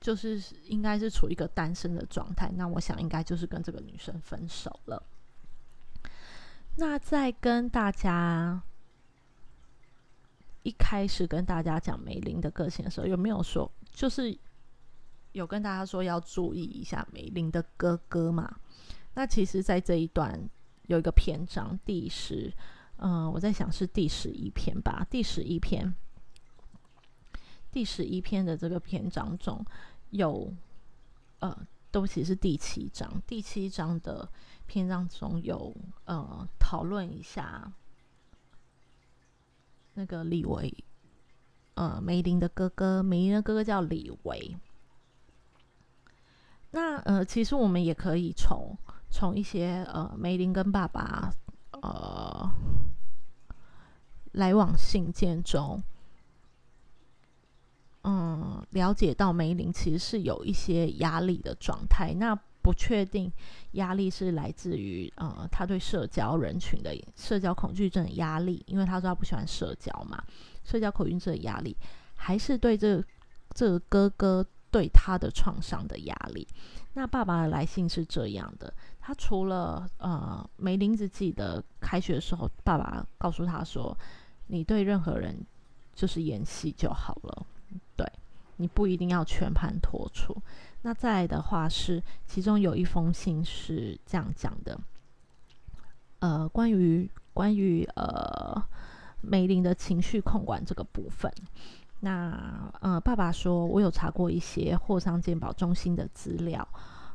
[0.00, 2.50] 就是应该是处于一个单身的状态。
[2.56, 5.02] 那我想应该就是跟这个女生分手了。
[6.76, 8.62] 那在跟大家
[10.62, 14.38] 一开始跟大家讲梅林的个性的时候，有没有说就是？
[15.32, 18.54] 有跟大家说要注意一下梅林的哥哥嘛？
[19.14, 20.38] 那其实，在这一段
[20.88, 22.52] 有一个篇章，第十，
[22.98, 25.06] 嗯，我在想是第十一篇吧。
[25.10, 25.90] 第十一篇，
[27.72, 29.64] 第十一篇的这个篇章中
[30.10, 30.52] 有，
[31.38, 33.10] 呃，对不起，是第七章。
[33.26, 34.28] 第七章的
[34.66, 37.72] 篇章中有，呃，讨论一下
[39.94, 40.72] 那个李维，
[41.74, 44.54] 呃，梅林的哥哥，梅林的哥哥叫李维。
[46.72, 48.76] 那呃，其实我们也可以从
[49.10, 51.32] 从一些呃梅林跟爸爸
[51.72, 52.50] 呃
[54.32, 55.82] 来往信件中，
[58.04, 62.14] 嗯，了解到梅林其实是有一些压力的状态。
[62.14, 63.32] 那不确定
[63.72, 70.22] 压力是来自于呃他对社交人群的社交恐惧症的压力，因为他说他不喜欢社交嘛，
[70.64, 71.76] 社交恐惧症的压力，
[72.14, 73.02] 还是对这
[73.54, 74.46] 这个哥哥。
[74.72, 76.48] 对他的创伤的压力。
[76.94, 83.94] 那爸爸的来信是这样的：他除了呃梅林子记得开学的时候，爸爸告诉他说
[84.48, 85.36] ：“你对任何人
[85.94, 87.46] 就是演戏就好了，
[87.96, 88.06] 对
[88.56, 90.36] 你不一定要全盘托出。”
[90.82, 94.78] 那再来的话是，其中有一封信是这样讲的：
[96.18, 98.60] 呃，关于关于呃
[99.20, 101.32] 梅林的情绪控管这个部分。
[102.00, 106.66] 那呃，爸爸说，我有查过一些霍桑健保中心的资料，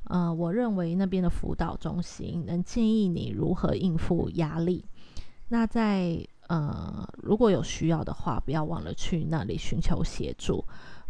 [0.06, 4.86] 呃，我认为那边的辅导中心能建议你如何应付压力。
[5.50, 10.64] 那在呃，如果有需要的话，不要忘了去那里寻求协助，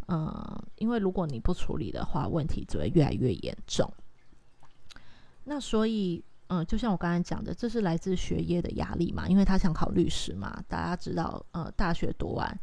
[0.07, 3.91] 呃，因为如果你不处理的话，问题只会越来越严重。
[5.43, 12.59] 那所以，嗯，就像我刚才讲的，这是来自学业的压力嘛，因为他想考律师嘛，大家知道，呃，大学读完。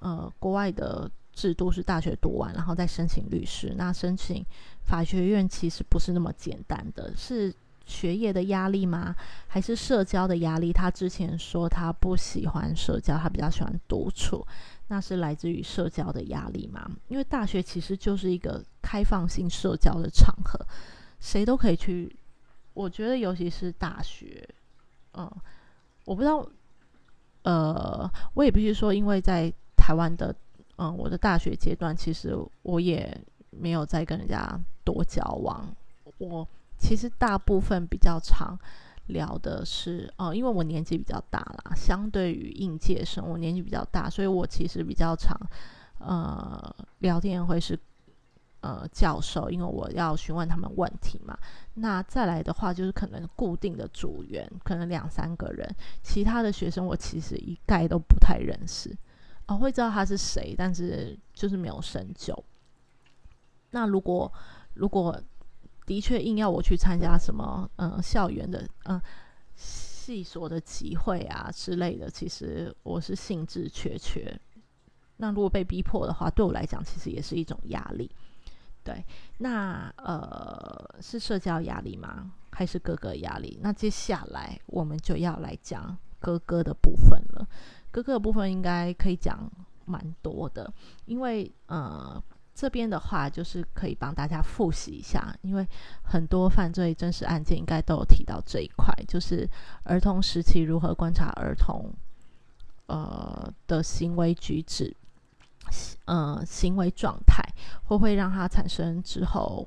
[0.00, 3.74] 呃，国外的制度是大学读完，然后再申请律师。
[3.76, 4.44] 那申请
[4.84, 7.52] 法学院其实不是那么简单的，是
[7.88, 9.16] 学业的压力吗？
[9.48, 10.72] 还是社交的压力？
[10.72, 14.46] 他之前说他不喜欢社交，他比较喜欢独处。
[14.90, 16.88] 那是来自于社交的压力吗？
[17.08, 20.58] 因为大学其实就是一个开放性社交的场合，
[21.18, 22.14] 谁都可以去。
[22.74, 24.48] 我觉得尤其是大学，
[25.14, 25.30] 嗯，
[26.04, 26.46] 我不知道，
[27.42, 30.34] 呃，我也必须说，因为在台湾的，
[30.76, 33.18] 嗯，我的大学阶段，其实我也
[33.50, 35.66] 没有再跟人家多交往。
[36.18, 36.46] 我
[36.78, 38.58] 其实大部分比较常
[39.08, 45.36] 聊的是，哦，因为我年纪比较大啦，相对于应届生，我年纪比较大，所以我其实比较常，
[45.98, 47.78] 呃，聊天会是，
[48.60, 51.36] 呃，教授，因为我要询问他们问题嘛。
[51.74, 55.68] 那再来的话，就是可能固定的组员，可能两三个人，
[56.02, 58.96] 其他的学生我其实一概都不太认识。
[59.46, 62.44] 哦，会知道他是谁，但是就是没有深究。
[63.70, 64.30] 那如果
[64.74, 65.18] 如果
[65.88, 69.00] 的确硬要我去参加什么，嗯，校园的，嗯，
[69.56, 74.38] 系所的集会啊之类的，其实我是兴致缺缺。
[75.16, 78.10] 那如果被逼迫的话，对我来讲，其实也是一种压力。
[78.84, 79.02] 对，
[79.38, 82.30] 那呃，是社交压力吗？
[82.52, 83.58] 还是哥哥压力？
[83.62, 87.48] 那接下来我们就要来讲哥哥的部分了。
[87.90, 89.50] 哥哥的部分应该可以讲
[89.86, 90.70] 蛮多的，
[91.06, 92.22] 因为呃
[92.58, 95.64] 这边的话就是可以帮大家复习一下，因为
[96.02, 99.48] 很多犯罪真实案件应该都有提到这一块，就是
[99.84, 101.88] 儿童时期如何观察儿童
[102.86, 104.92] 呃的行为举止，
[106.06, 107.40] 呃行为状态
[107.84, 109.64] 会不会让他产生之后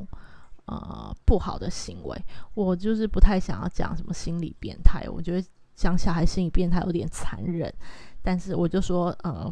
[0.65, 2.25] 呃不好的行为。
[2.53, 7.73] 我就是不太想要讲什么心理变态，我觉得讲小孩心理变态有点残忍。
[8.21, 9.51] 但是我就说，呃，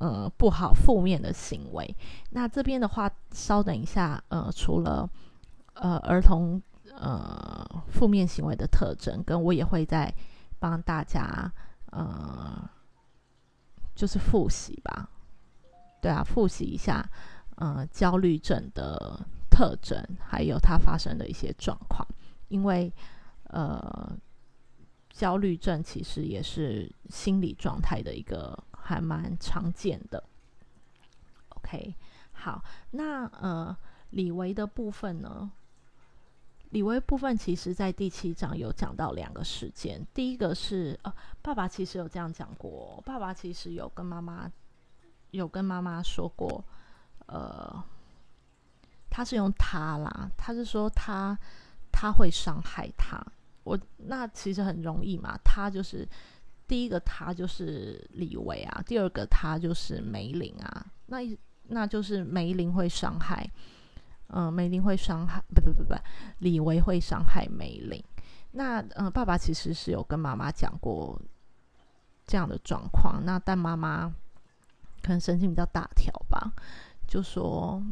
[0.00, 1.96] 呃，不好，负面的行为。
[2.30, 5.08] 那这边的话，稍等一下，呃，除了
[5.74, 6.60] 呃儿童
[6.98, 10.12] 呃负面行为的特征，跟我也会再
[10.58, 11.52] 帮大家
[11.92, 12.68] 呃，
[13.94, 15.08] 就是复习吧。
[16.02, 17.08] 对啊，复习一下，
[17.56, 19.20] 呃，焦虑症的
[19.50, 22.06] 特征，还有它发生的一些状况，
[22.48, 22.92] 因为
[23.44, 24.16] 呃。
[25.12, 28.56] 焦虑症其实也是心理状态的一个
[28.90, 30.20] 还蛮常见的。
[31.50, 31.94] OK，
[32.32, 32.60] 好，
[32.90, 33.76] 那呃，
[34.10, 35.48] 李维的部分呢？
[36.70, 40.04] 李维部分其实在第七章有讲到两个事件。
[40.12, 44.50] 第一个是呃，爸爸其实有这样讲过，爸爸其实有跟妈妈
[45.30, 46.64] 有跟妈妈说过，
[47.26, 47.80] 呃，
[49.08, 51.38] 他是用他啦，他是说他
[51.92, 53.24] 他会伤害他。
[53.62, 56.08] 我那其实很容易嘛，他就是
[56.70, 61.18] 第一个，他就是李维啊，第二个他就是梅林啊，那
[61.66, 63.44] 那就是梅林会伤害，
[64.28, 65.94] 嗯，梅林会伤害，不不不不，
[66.38, 68.00] 李维会伤害梅林。
[68.52, 71.20] 那嗯，爸爸其实是有跟妈妈讲过
[72.24, 74.14] 这样的状况，那但妈妈
[75.02, 76.52] 可能神经比较大条吧，
[77.08, 77.82] 就说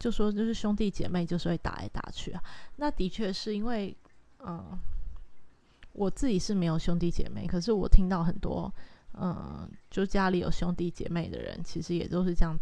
[0.00, 2.42] 就说就是兄弟姐妹就是会打来打去啊，
[2.74, 3.96] 那的确是因为。
[4.44, 4.76] 嗯，
[5.92, 8.72] 我自己是没有兄弟姐妹，可是我听到很多，
[9.14, 12.58] 嗯，就家里有兄弟姐妹的人，其实也都是这样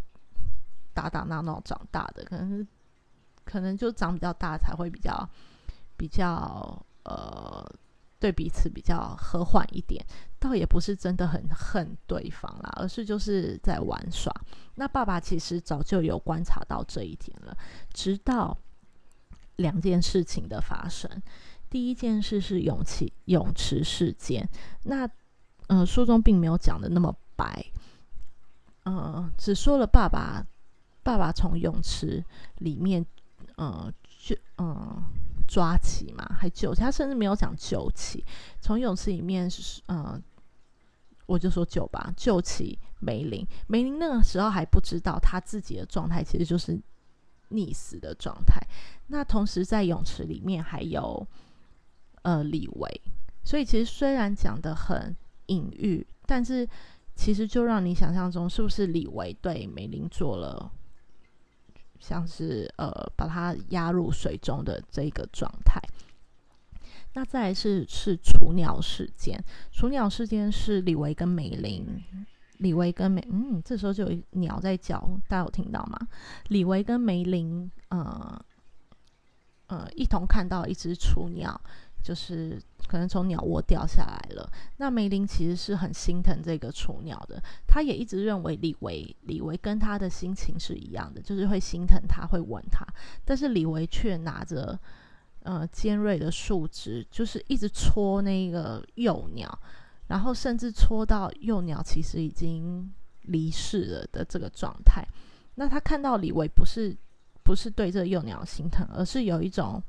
[0.92, 2.66] 打打闹闹长大的，可能是
[3.44, 5.28] 可能就长比较大才会比较
[5.96, 7.64] 比较呃，
[8.18, 10.04] 对彼此比较和缓一点，
[10.38, 14.32] 倒也不是真的很恨对方啦，而是就是在玩耍。
[14.74, 17.56] 那爸爸其实早就有观察到这一点了，
[17.92, 18.56] 直到
[19.56, 21.08] 两件事情的发生。
[21.70, 24.46] 第一件事是泳池泳池事件，
[24.82, 25.08] 那
[25.68, 27.64] 呃书中并没有讲的那么白，
[28.82, 30.44] 呃只说了爸爸
[31.02, 32.22] 爸爸从泳池
[32.58, 33.06] 里面，
[33.56, 35.00] 嗯，就嗯
[35.46, 38.24] 抓起嘛，还救，他甚至没有讲救起，
[38.60, 40.20] 从泳池里面是，嗯，
[41.26, 43.46] 我就说救吧，救起梅林。
[43.68, 46.78] 梅林那个时候还不知道他自己的状态其实就是
[47.50, 48.60] 溺死的状态。
[49.06, 51.26] 那同时在泳池里面还有
[52.22, 53.00] 呃李维，
[53.42, 55.16] 所以其实虽然讲的很
[55.46, 56.68] 隐喻，但是
[57.14, 60.72] 其实就让你想象中是不是李维对梅林做了。
[61.98, 65.78] 像是呃，把它压入水中的这个状态。
[67.12, 69.38] 那再来是是雏鸟事件，
[69.70, 71.84] 雏鸟事件是李维跟梅林，
[72.56, 74.98] 李维跟梅，嗯，这时候就有鸟在叫，
[75.28, 75.98] 大家有听到吗？
[76.48, 78.42] 李维跟梅林，呃
[79.66, 81.60] 呃，一同看到一只雏鸟。
[82.02, 84.50] 就是可能从鸟窝掉下来了。
[84.78, 92.84] 那梅林其实是很心疼这个雏鸟的，他也一直认为李维李维跟他的心情是一样的，就是会心疼他，会吻他。
[93.24, 94.78] 但是李维却拿着
[95.42, 99.58] 呃尖锐的树枝，就是一直戳那个幼鸟，
[100.08, 102.92] 然后甚至戳到幼鸟其实已经
[103.22, 105.06] 离世了的这个状态。
[105.54, 106.96] 那他看到李维不是
[107.42, 109.82] 不是对这幼鸟心疼，而是有一种。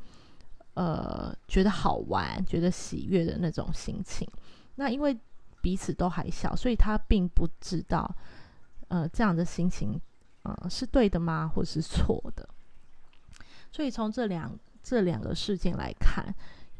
[0.74, 4.26] 呃，觉得好玩、觉得喜悦的那种心情。
[4.76, 5.18] 那因为
[5.62, 8.10] 彼此都还小，所以他并不知道，
[8.88, 10.00] 呃，这样的心情，
[10.44, 12.48] 呃，是对的吗，或是错的？
[13.70, 16.34] 所以从这两这两个事件来看，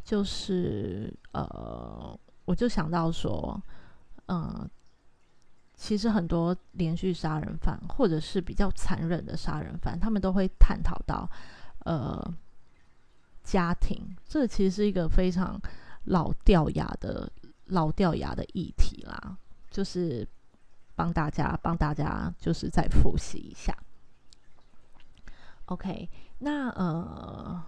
[0.06, 3.62] 就是呃，我就想到说，
[4.28, 4.70] 嗯，
[5.76, 11.30] 其实很多连续杀人犯，或者是比较残忍的杀人犯，他们都会探讨到，
[11.80, 12.34] 呃。
[13.44, 15.60] 家庭，这其实是一个非常
[16.06, 17.32] 老掉牙的
[17.66, 19.36] 老掉牙的议题啦，
[19.70, 20.28] 就是
[20.96, 23.76] 帮大家帮大家就是再复习一下。
[25.66, 27.64] OK，那呃，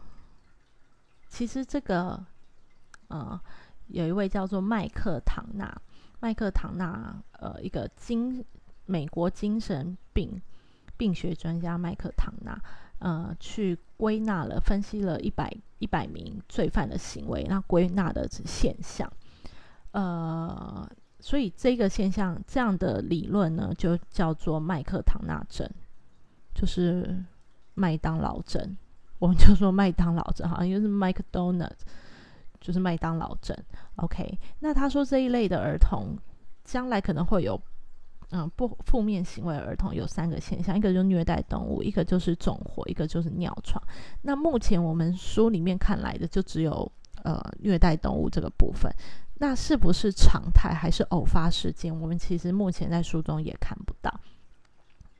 [1.27, 2.23] 其实这个
[3.07, 3.39] 呃，
[3.87, 5.81] 有一位叫做麦克唐纳，
[6.19, 8.43] 麦克唐纳，呃，一个精
[8.85, 10.41] 美国精神病
[10.97, 12.59] 病学专家麦克唐纳。
[12.99, 15.49] 呃，去归纳了、分析了一百
[15.79, 19.09] 一百名罪犯的行为，那归纳的现象，
[19.91, 20.85] 呃，
[21.21, 25.65] 所以这个现象这样的理论呢，就叫做麦克唐纳症，
[26.53, 27.23] 就是
[27.75, 28.75] 麦当劳症，
[29.19, 31.71] 我们就说麦当劳症，好像因为是 McDonald，
[32.59, 33.57] 就是麦当劳症。
[33.95, 36.17] OK，那他说这一类的儿童
[36.65, 37.57] 将来可能会有。
[38.31, 43.81] 嗯，不负面行为儿童有三个现象，一个就是虐待动物，一个就是纵火，一个就是尿床。
[44.21, 46.91] 那目前我们书里面看来的就只有
[47.23, 48.91] 呃虐待动物这个部分，
[49.35, 51.93] 那是不是常态还是偶发事件？
[51.99, 54.11] 我们其实目前在书中也看不到。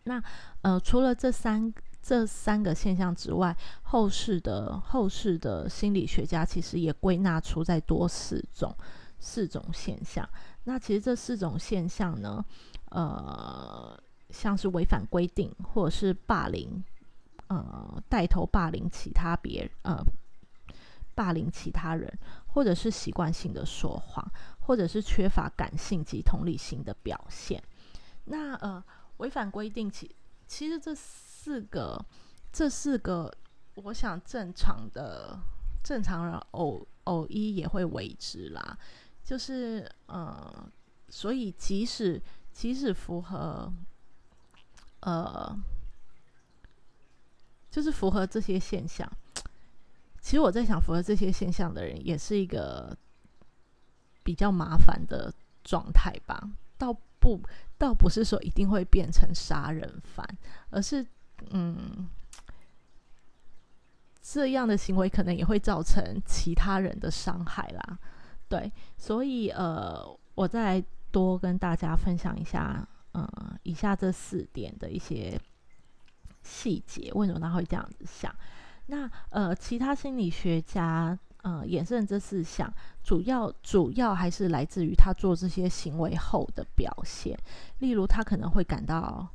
[0.05, 0.21] 那
[0.61, 8.75] 呃，除了这三这三个现象之外，后世的后世的心理学家其实也归纳出再多四种
[9.19, 10.27] 四种现象。
[10.65, 12.43] 那其实这四种现象呢？
[12.93, 16.83] 呃，像是违反规定，或者是霸凌，
[17.47, 19.97] 呃，带头霸凌其他别呃，
[21.15, 24.23] 霸凌其他人，或者是习惯性的说谎，
[24.59, 27.63] 或者是缺乏感性及同理心的表现。
[28.25, 28.83] 那呃，
[29.17, 30.15] 违反规定，其
[30.47, 31.99] 其实这四个，
[32.51, 33.35] 这四个，
[33.73, 35.39] 我想正常的
[35.83, 38.77] 正常人偶偶一也会为之啦。
[39.23, 40.69] 就是呃，
[41.09, 42.21] 所以即使。
[42.53, 43.73] 即使符合，
[44.99, 45.59] 呃，
[47.71, 49.11] 就是符合这些现象。
[50.21, 52.95] 其实我在想，符合这些现象的人，也是一个
[54.23, 55.33] 比较麻烦的
[55.63, 56.47] 状态吧。
[56.77, 57.41] 倒不，
[57.77, 60.25] 倒不是说一定会变成杀人犯，
[60.69, 61.05] 而是，
[61.49, 62.07] 嗯，
[64.21, 67.99] 这样的行为可能也会造成其他人的伤害啦。
[68.47, 70.81] 对，所以，呃，我在。
[71.13, 73.29] 多跟大家分享一下，呃，
[73.61, 75.39] 以下这四点的一些
[76.41, 78.35] 细节，为什么他会这样子想？
[78.87, 87.37] 那呃，其他心理学家呃，衍生这四项，主要主要还是来自于他做这些行为后的表现，
[87.79, 89.27] 例如他可能会感到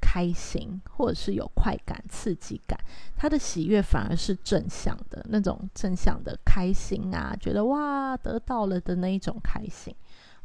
[0.00, 2.78] 开心，或者是有快感、刺激感，
[3.16, 9.94] 他的喜悦反而是正向的那种正向的开心啊，觉得哇得到了的那一种开心。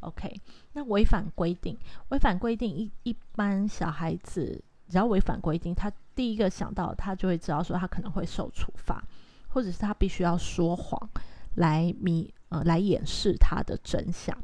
[0.03, 0.33] OK，
[0.73, 1.77] 那违反规定，
[2.09, 9.03] 违反规定一一般小孩子只要违反规定，他第一个想到他就会知道说他可能会受处罚，
[9.47, 11.09] 或者是他必须要说谎
[11.55, 14.37] 来弥呃来掩饰他的真相。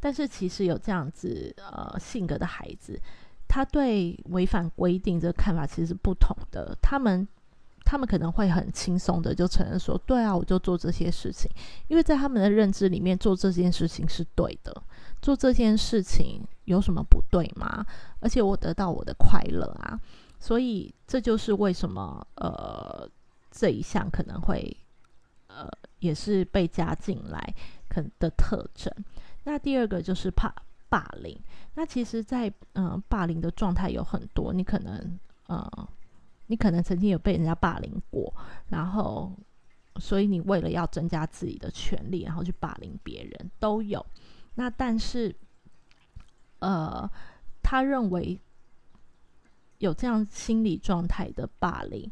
[0.00, 2.98] 但是其实有这样子呃性格的孩子，
[3.46, 6.74] 他对违反规定这个看法其实是不同的。
[6.80, 7.28] 他们
[7.90, 11.50] 他们可能会很轻松的就承认说，对啊，我就做这些事情，
[11.88, 14.72] 因为在他们的认知里面，做这件事情是对的，
[15.20, 17.84] 做这件事情有什么不对吗？
[18.20, 19.98] 而且我得到我的快乐啊，
[20.38, 23.10] 所以这就是为什么呃
[23.50, 24.76] 这一项可能会
[25.48, 25.68] 呃
[25.98, 27.54] 也是被加进来
[27.88, 28.88] 可的特征。
[29.42, 30.54] 那第二个就是怕
[30.88, 31.36] 霸凌。
[31.74, 35.18] 那其实，在嗯霸凌的状态有很多，你可能
[35.48, 35.88] 呃，
[36.50, 38.34] 你可能曾经有被人家霸凌过，
[38.68, 39.32] 然后
[40.00, 44.04] 所以你为了要增加自己的权利，然后去霸凌别人都有。
[44.56, 45.34] 那但是，
[46.58, 47.08] 呃，
[47.62, 48.36] 他认为
[49.78, 52.10] 有这样心理状态的霸凌，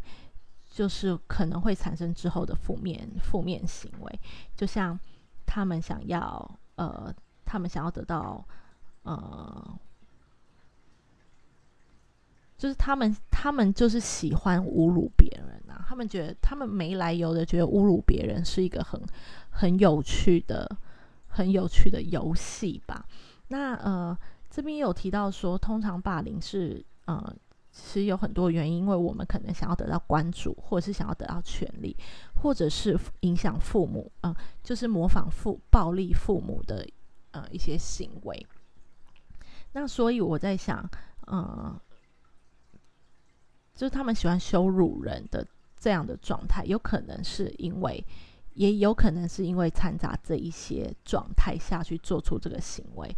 [0.71, 4.21] 就是可能会产生之后的负面负面行为，
[4.57, 4.99] 就像
[5.45, 7.13] 他们想要呃。
[7.51, 8.47] 他们想要得到，
[9.05, 9.79] 呃，
[12.59, 15.85] 就是他们，他们就是喜欢侮辱别人啊。
[15.87, 19.01] 他们觉得，他们没来由的觉得侮辱别人是一个很
[19.51, 20.69] 很有趣的、
[21.29, 23.07] 很有趣的游戏吧。
[23.47, 24.19] 那呃，
[24.51, 27.33] 这边有提到说，通常霸凌是呃，
[27.71, 31.97] 其实有很多原因，因为我们可能想要得到关注，或者是想要得到权利，
[32.43, 34.35] 或者是影响父母，嗯，
[34.65, 36.85] 就是模仿父暴力父母的。
[37.31, 38.47] 呃，一些行为。
[39.73, 40.83] 那所以我在想，
[41.27, 41.79] 呃，
[43.79, 45.47] 就是他们喜欢羞辱人的
[45.79, 48.05] 这样的状态，有可能是因为，
[48.55, 53.17] 也有可能是因为掺杂这一些状态下去做出这个行为，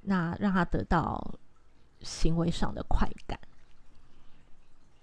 [0.00, 1.22] 那让他得到
[2.00, 3.38] 行为上的快感。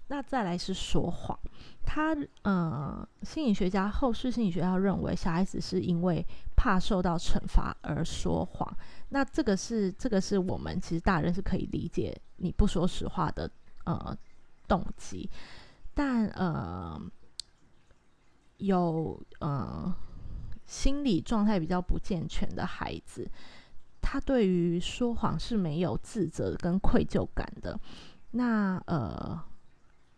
[0.08, 1.38] 那再来是说谎，
[1.84, 6.26] 他呃，心理学家后世心理学家认为小孩子是因为
[6.56, 8.76] 怕受到惩罚而说谎。
[9.10, 13.48] 那这个是这个是我们其实大人是可以理解你不说实话的
[13.84, 14.16] 呃
[14.68, 15.28] 动机，
[15.94, 17.00] 但呃
[18.58, 19.94] 有呃
[20.64, 23.30] 心理状态比较不健全的孩子，
[24.00, 27.78] 他对于说谎是没有自责跟愧疚感的。
[28.32, 29.42] 那呃。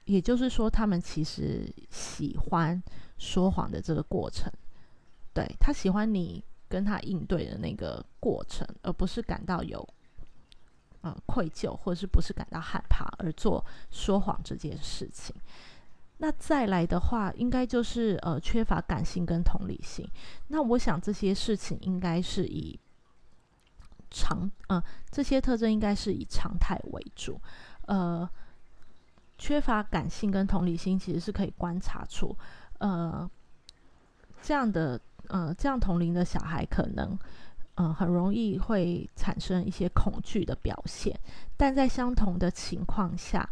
[0.08, 2.82] 也就是说，他们其实喜欢
[3.18, 4.50] 说谎的这个过程，
[5.34, 9.86] 对他喜欢你跟他应对的那个过程，而不是感到有
[11.02, 15.34] 呃愧疚，或者是不是感到害怕而做说谎这件事情。
[16.18, 20.08] 那再来的话，应该就是呃缺乏感性跟同理心。
[20.48, 22.78] 那我想这些事情应该是以
[24.10, 27.40] 常呃这些特征应该是以常态为主，
[27.86, 28.28] 呃。
[29.40, 32.36] 缺乏感性跟同理心，其实是可以观察出，
[32.78, 33.30] 呃，
[34.42, 37.16] 这样的呃这样同龄的小孩，可能
[37.78, 41.18] 嗯很容易会产生一些恐惧的表现。
[41.56, 43.48] 但在相同的情况下，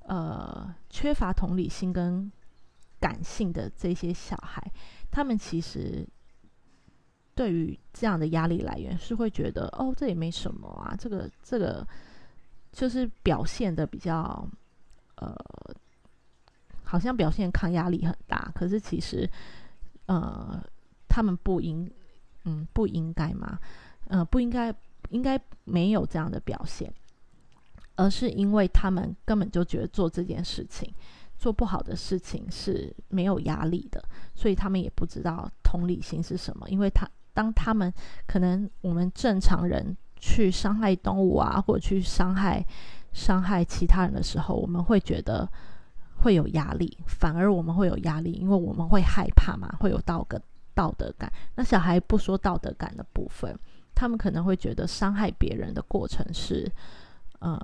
[0.00, 2.30] 呃，缺乏同理心跟
[3.00, 4.62] 感性的这些小孩，
[5.10, 6.06] 他们其实
[7.34, 11.86] 对于这样的压力来源，是会觉得哦，这也没什么啊，这个这个
[12.72, 14.46] 就是表现的比较。
[15.20, 15.34] 呃，
[16.84, 19.28] 好像表现抗压力很大，可是其实，
[20.06, 20.62] 呃，
[21.08, 21.90] 他们不应，
[22.48, 23.58] 嗯，不应该吗，
[24.08, 24.74] 呃，不应该，
[25.10, 26.92] 应该没有这样的表现，
[27.96, 30.92] 而是因为他们根本就觉得做这件事情，
[31.36, 34.02] 做不好的事情是没有压力的，
[34.34, 37.92] 所以他们也不知道同理心是什么，因为他当他们
[38.26, 42.64] 可能我们正常人去伤害动物啊，或者去伤害。
[43.10, 45.48] 伤害其他人的时候，我们会觉得
[46.18, 50.40] 会有压力，反而我们会有压力，因为我们会害怕嘛，会有道德
[50.78, 51.28] 道德感。
[51.56, 53.52] 那小孩不说道德感的部分，
[53.96, 56.70] 他们可能会觉得伤害别人的过程是
[57.40, 57.58] 呃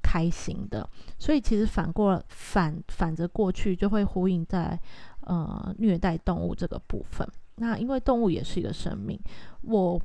[0.00, 0.88] 开心的，
[1.18, 4.78] 所以其实反过反反着过去，就会呼应在
[5.22, 7.28] 呃虐待动物这个部分。
[7.56, 9.18] 那因为动物也是一个生命，
[9.62, 10.00] 我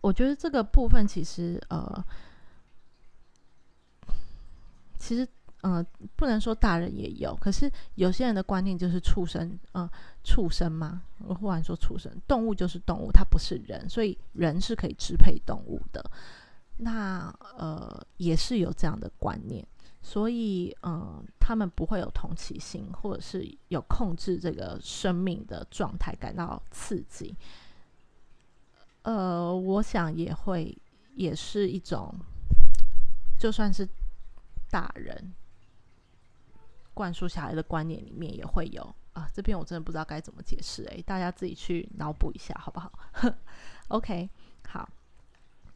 [0.00, 2.04] 我觉得这个部分其实呃。
[4.96, 5.28] 其实，
[5.66, 5.84] 嗯，
[6.14, 9.88] 不能说大人也有，可是有些人的观念就是畜生，嗯，
[10.22, 11.00] 畜生嘛。
[11.20, 16.04] 我忽然说畜生，动物就是动物，它不是人，所以人是可以支配动物的。
[16.76, 19.66] 那呃，也是有这样的观念，
[20.02, 27.34] 所以嗯，他们不会有同情心，或者是有控制这个生命的状态感到刺激。
[29.00, 30.76] 呃，我想也会，
[31.14, 32.14] 也是一种，
[33.38, 33.88] 就算是。
[34.70, 35.32] 大人
[36.94, 38.82] 灌输小孩的观念里面也会有
[39.12, 42.92] 啊，这边我真的不知道该怎么解释诶，大家自己去脑补一下好不好？
[43.88, 44.28] OK，
[44.66, 44.88] 好，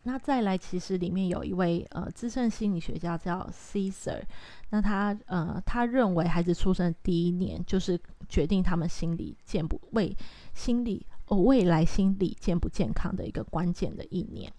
[0.05, 4.23] 那再来，其实里面有一位呃资深心理学家叫 Caesar，
[4.71, 10.17] 那他呃他认为孩子出生第一年就是决定他们心理健不未
[10.55, 14.53] 心理哦未来心理健不健康的一个关键的一年。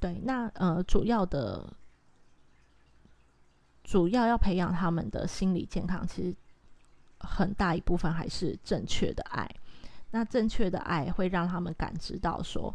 [0.00, 1.72] 对，那呃主要的
[3.88, 6.36] 主要要培养他们的心理健康，其实
[7.20, 9.48] 很大一部分还是正确的爱。
[10.10, 12.74] 那正确的爱会让他们感知到说。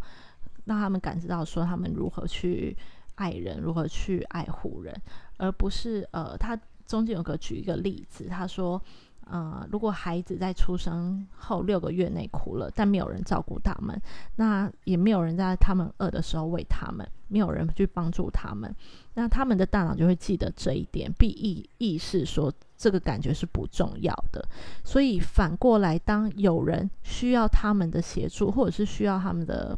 [0.65, 2.73] 让他们感知到说他们如何去
[3.15, 4.95] 爱人，如何去爱护人，
[5.35, 6.57] 而不是呃，他
[6.87, 8.81] 中间有个举一个例子，他说，
[9.29, 13.99] 呃，如果孩子在出生后六个月内哭了，但没有人照顾他们，
[14.35, 18.73] 那也没有人在他们饿的时候喂他们，没有人去帮助他们，
[19.13, 24.45] 那他们的大脑就会记得这一点，并意意识说这个感觉是不重要的。
[24.83, 29.77] 所以反过来，当有人需要他们的协助，或者是需要他们的。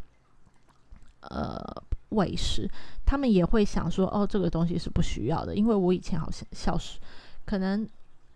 [1.28, 1.60] 呃，
[2.10, 2.70] 喂食，
[3.04, 7.00] 他们也会想说，哦，这个东西是不需要的，因为我以前好像小时
[7.44, 7.84] 可能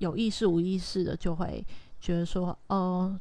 [0.00, 1.64] 有意识无意识的就会
[2.00, 3.18] 觉得说，哦，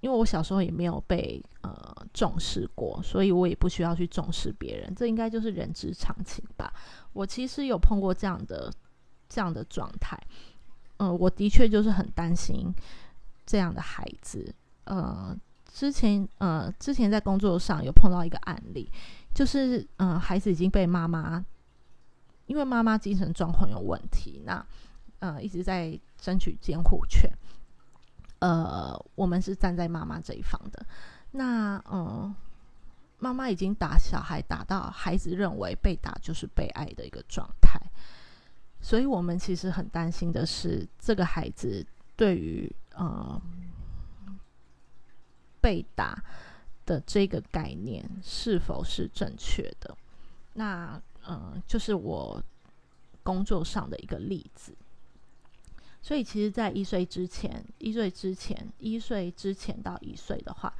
[0.00, 6.72] 因为我小时候也没有被呃重视过，所以我也不需要去重视别人，这应该就是人之常情吧。
[7.12, 8.72] 我其实有碰过这样的
[9.28, 10.18] 这样的状态，
[10.98, 12.72] 嗯，我的确就是很担心
[13.46, 14.54] 这样的孩子，
[14.84, 15.36] 呃。
[15.74, 18.86] 之前呃，之前在工作上有碰到一个案例，
[19.34, 21.42] 就是嗯，孩子已经被妈妈，
[22.44, 24.62] 因为妈妈精神状况有问题，那
[25.22, 27.30] 呃一直在争取监护权。
[28.40, 30.84] 呃，我们是站在妈妈这一方的。
[31.30, 32.34] 那嗯，
[33.18, 37.80] 妈妈已经打小孩打到孩子认为被打就是被爱的一个状态，
[38.80, 43.40] 所以我们其实很担心的是，这个孩子对于呃。
[45.62, 46.20] 被打
[46.84, 49.96] 的这个概念是否是正确的？
[50.54, 52.42] 那嗯，就是我
[53.22, 54.74] 工作上的一个例子。
[56.02, 60.74] 所以，其实，在一岁之前，一岁之前，一岁之前到一岁的话，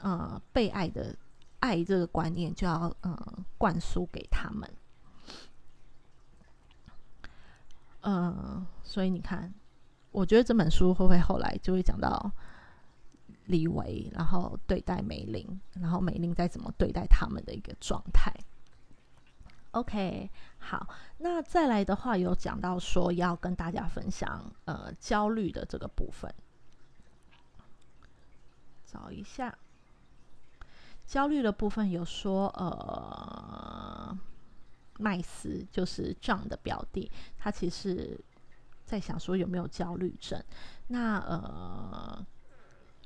[0.00, 1.16] 呃，被爱的
[1.60, 3.16] 爱这个观念就要嗯
[3.56, 4.68] 灌输给他们。
[8.02, 9.54] 嗯，所以你看，
[10.10, 12.32] 我觉得这本书会不会后来就会讲到？
[13.46, 18.32] 李维，然后对待梅林，然后梅林再怎么对待他们的一个状态。
[19.74, 26.32] OK，好，那再来的话有讲到说要跟大家分享呃焦虑的这个部分，
[28.86, 29.58] 找一下
[31.04, 34.16] 焦虑的部分有说呃
[34.98, 38.18] 麦斯就是 John 的表弟，他其实
[38.84, 40.40] 在想说有没有焦虑症，
[40.86, 42.26] 那呃。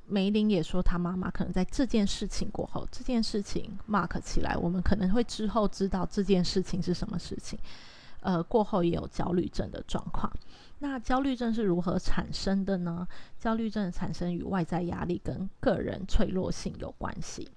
[0.09, 7.59] 梅林也说，他妈妈可能在这件事情过后，这件事情 mark 起来，我们可能会之后知道这件事情是什么事情。
[8.21, 10.33] 呃，过后也有焦虑症的状况。
[10.81, 13.07] 那焦虑症是如何产生的呢？
[13.39, 17.49] 焦虑症产生与外在压力跟个人脆弱性有关系。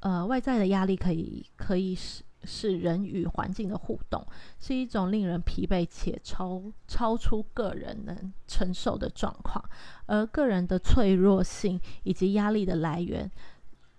[0.00, 2.22] 呃，外在的压力可以可以使。
[2.44, 4.26] 是人与环境的互动，
[4.58, 9.62] 是一种令人疲惫且超超出个人能承受的状况。
[10.06, 13.30] 而个人的脆弱性以及压力的来源，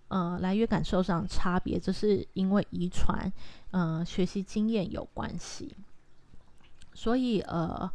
[0.07, 3.31] 呃，来源感受上差别，这是因为遗传、
[3.71, 5.75] 呃，学习经验有关系。
[6.93, 7.89] 所以，呃，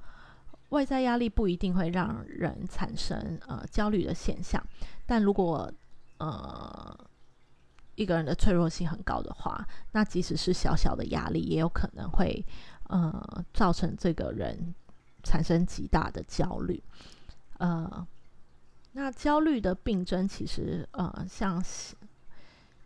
[0.68, 4.64] 外在压力不一定会让人产生呃焦虑的现象，
[5.04, 5.72] 但如果
[6.18, 6.96] 呃。
[7.96, 12.44] 一个人的脆弱性很高的话，那即使是小小的压力，也有可能会
[12.84, 14.74] 呃造成这个人
[15.22, 16.82] 产生极大的焦虑。
[17.58, 18.06] 呃，
[18.92, 21.62] 那焦虑的病症其实呃像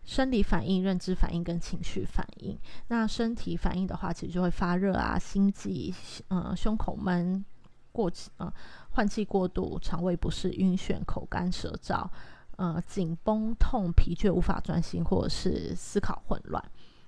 [0.05, 2.59] 生理反应、认知反应跟情绪反应。
[2.89, 5.95] 那身体反应的话，其实就会发热啊、心悸、
[6.29, 7.45] 呃胸口闷、
[7.93, 8.53] 过呃
[8.91, 12.09] 换气过度、肠胃不适、晕眩、口干舌燥。
[12.61, 16.63] 呃，紧绷、痛、疲倦、无法专心，或者是思考混乱。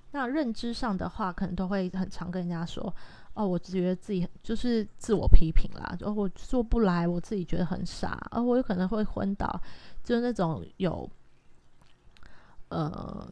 [0.09, 2.91] 那认知上的话，可能都会很常跟人家说
[3.35, 9.61] ：“哦，我觉得自己就是自我批评啦，就我做不来，我自己觉得很傻，而我有可能会昏倒，
[10.03, 11.07] 就是那种有
[12.69, 13.31] 呃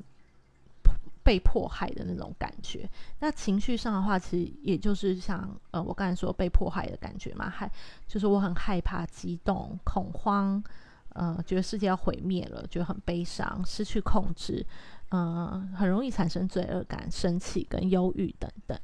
[1.24, 2.88] 被迫害的那种感觉。
[3.19, 7.67] 那情绪上的话，其实也就是像呃我刚才说被迫害的感觉嘛，害
[8.05, 10.63] 就是我很害怕、激动、恐慌。”
[11.14, 14.66] 呃，觉得世界要毁灭了，觉得很悲伤，失去控制，
[15.09, 18.80] 呃，很容易产生罪恶感、生气跟忧郁等等。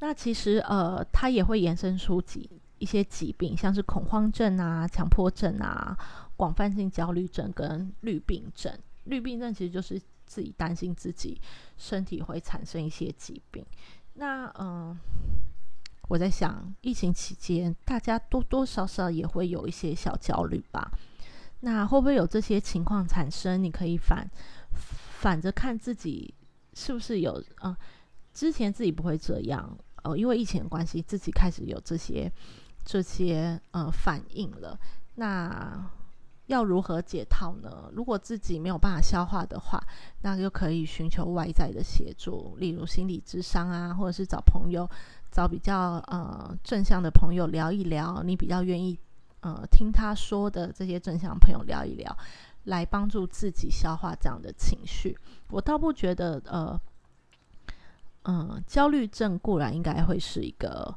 [0.00, 2.48] 那其实呃，它也会延伸出几
[2.78, 5.96] 一些疾病，像是恐慌症啊、强迫症啊、
[6.36, 8.72] 广泛性焦虑症跟绿病症。
[9.04, 11.40] 绿病症其实就是自己担心自己
[11.76, 13.66] 身体会产生一些疾病。
[14.14, 14.96] 那嗯，
[16.08, 20.90] 我在想，疫情期间大家多多少少也会有一些小焦虑吧？
[21.60, 23.62] 那会不会有这些情况产生？
[23.62, 24.28] 你可以反
[24.72, 26.32] 反着看自己
[26.72, 27.76] 是不是有嗯，
[28.32, 32.32] 之前自己不会这样哦，因为疫情的关系，自己开始有这些
[32.84, 34.78] 这些呃反应了。
[35.16, 35.90] 那
[36.46, 37.90] 要如何解套呢？
[37.92, 39.78] 如果自己没有办法消化的话，
[40.22, 44.88] 那就可以寻求外在的协助，例如心理智商啊，或者是找朋友，
[45.30, 48.98] 找比较呃正向的朋友聊一聊，你比较愿意
[49.40, 52.16] 呃听他说的这些正向朋友聊一聊，
[52.64, 55.16] 来帮助自己消化这样的情绪。
[55.50, 56.80] 我倒不觉得呃，
[58.24, 60.94] 嗯，焦虑症固然应该会是一个。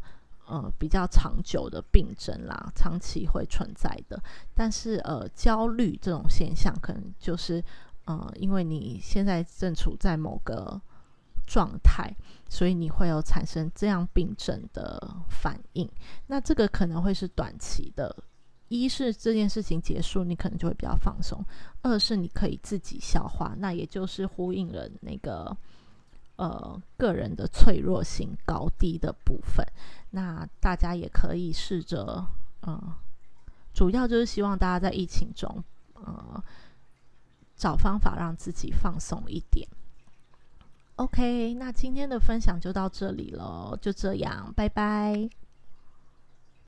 [0.47, 4.21] 呃，比较长久的病症啦，长期会存在的。
[4.53, 7.63] 但是，呃，焦虑这种现象，可能就是，
[8.03, 10.81] 呃，因为你现在正处在某个
[11.51, 12.15] 状态，
[12.49, 15.89] 所以你会有产生这样病症的反应。
[16.27, 18.15] 那这个可能会是短期的，
[18.69, 21.43] 一是这件事情结束，你可能就会比较放松；
[21.81, 23.53] 二是你可以自己消化。
[23.57, 25.57] 那也就是呼应了那个。
[26.37, 29.63] 呃，个人的脆弱性高低的部分，
[30.09, 32.25] 那大家也可以试着，
[32.61, 32.95] 呃，
[33.75, 36.43] 主要就是希望大家在疫情中，呃，
[37.55, 39.67] 找方法让自己放松一点。
[41.01, 45.40] OK，那今天的分享就到这里了，就这样，拜拜。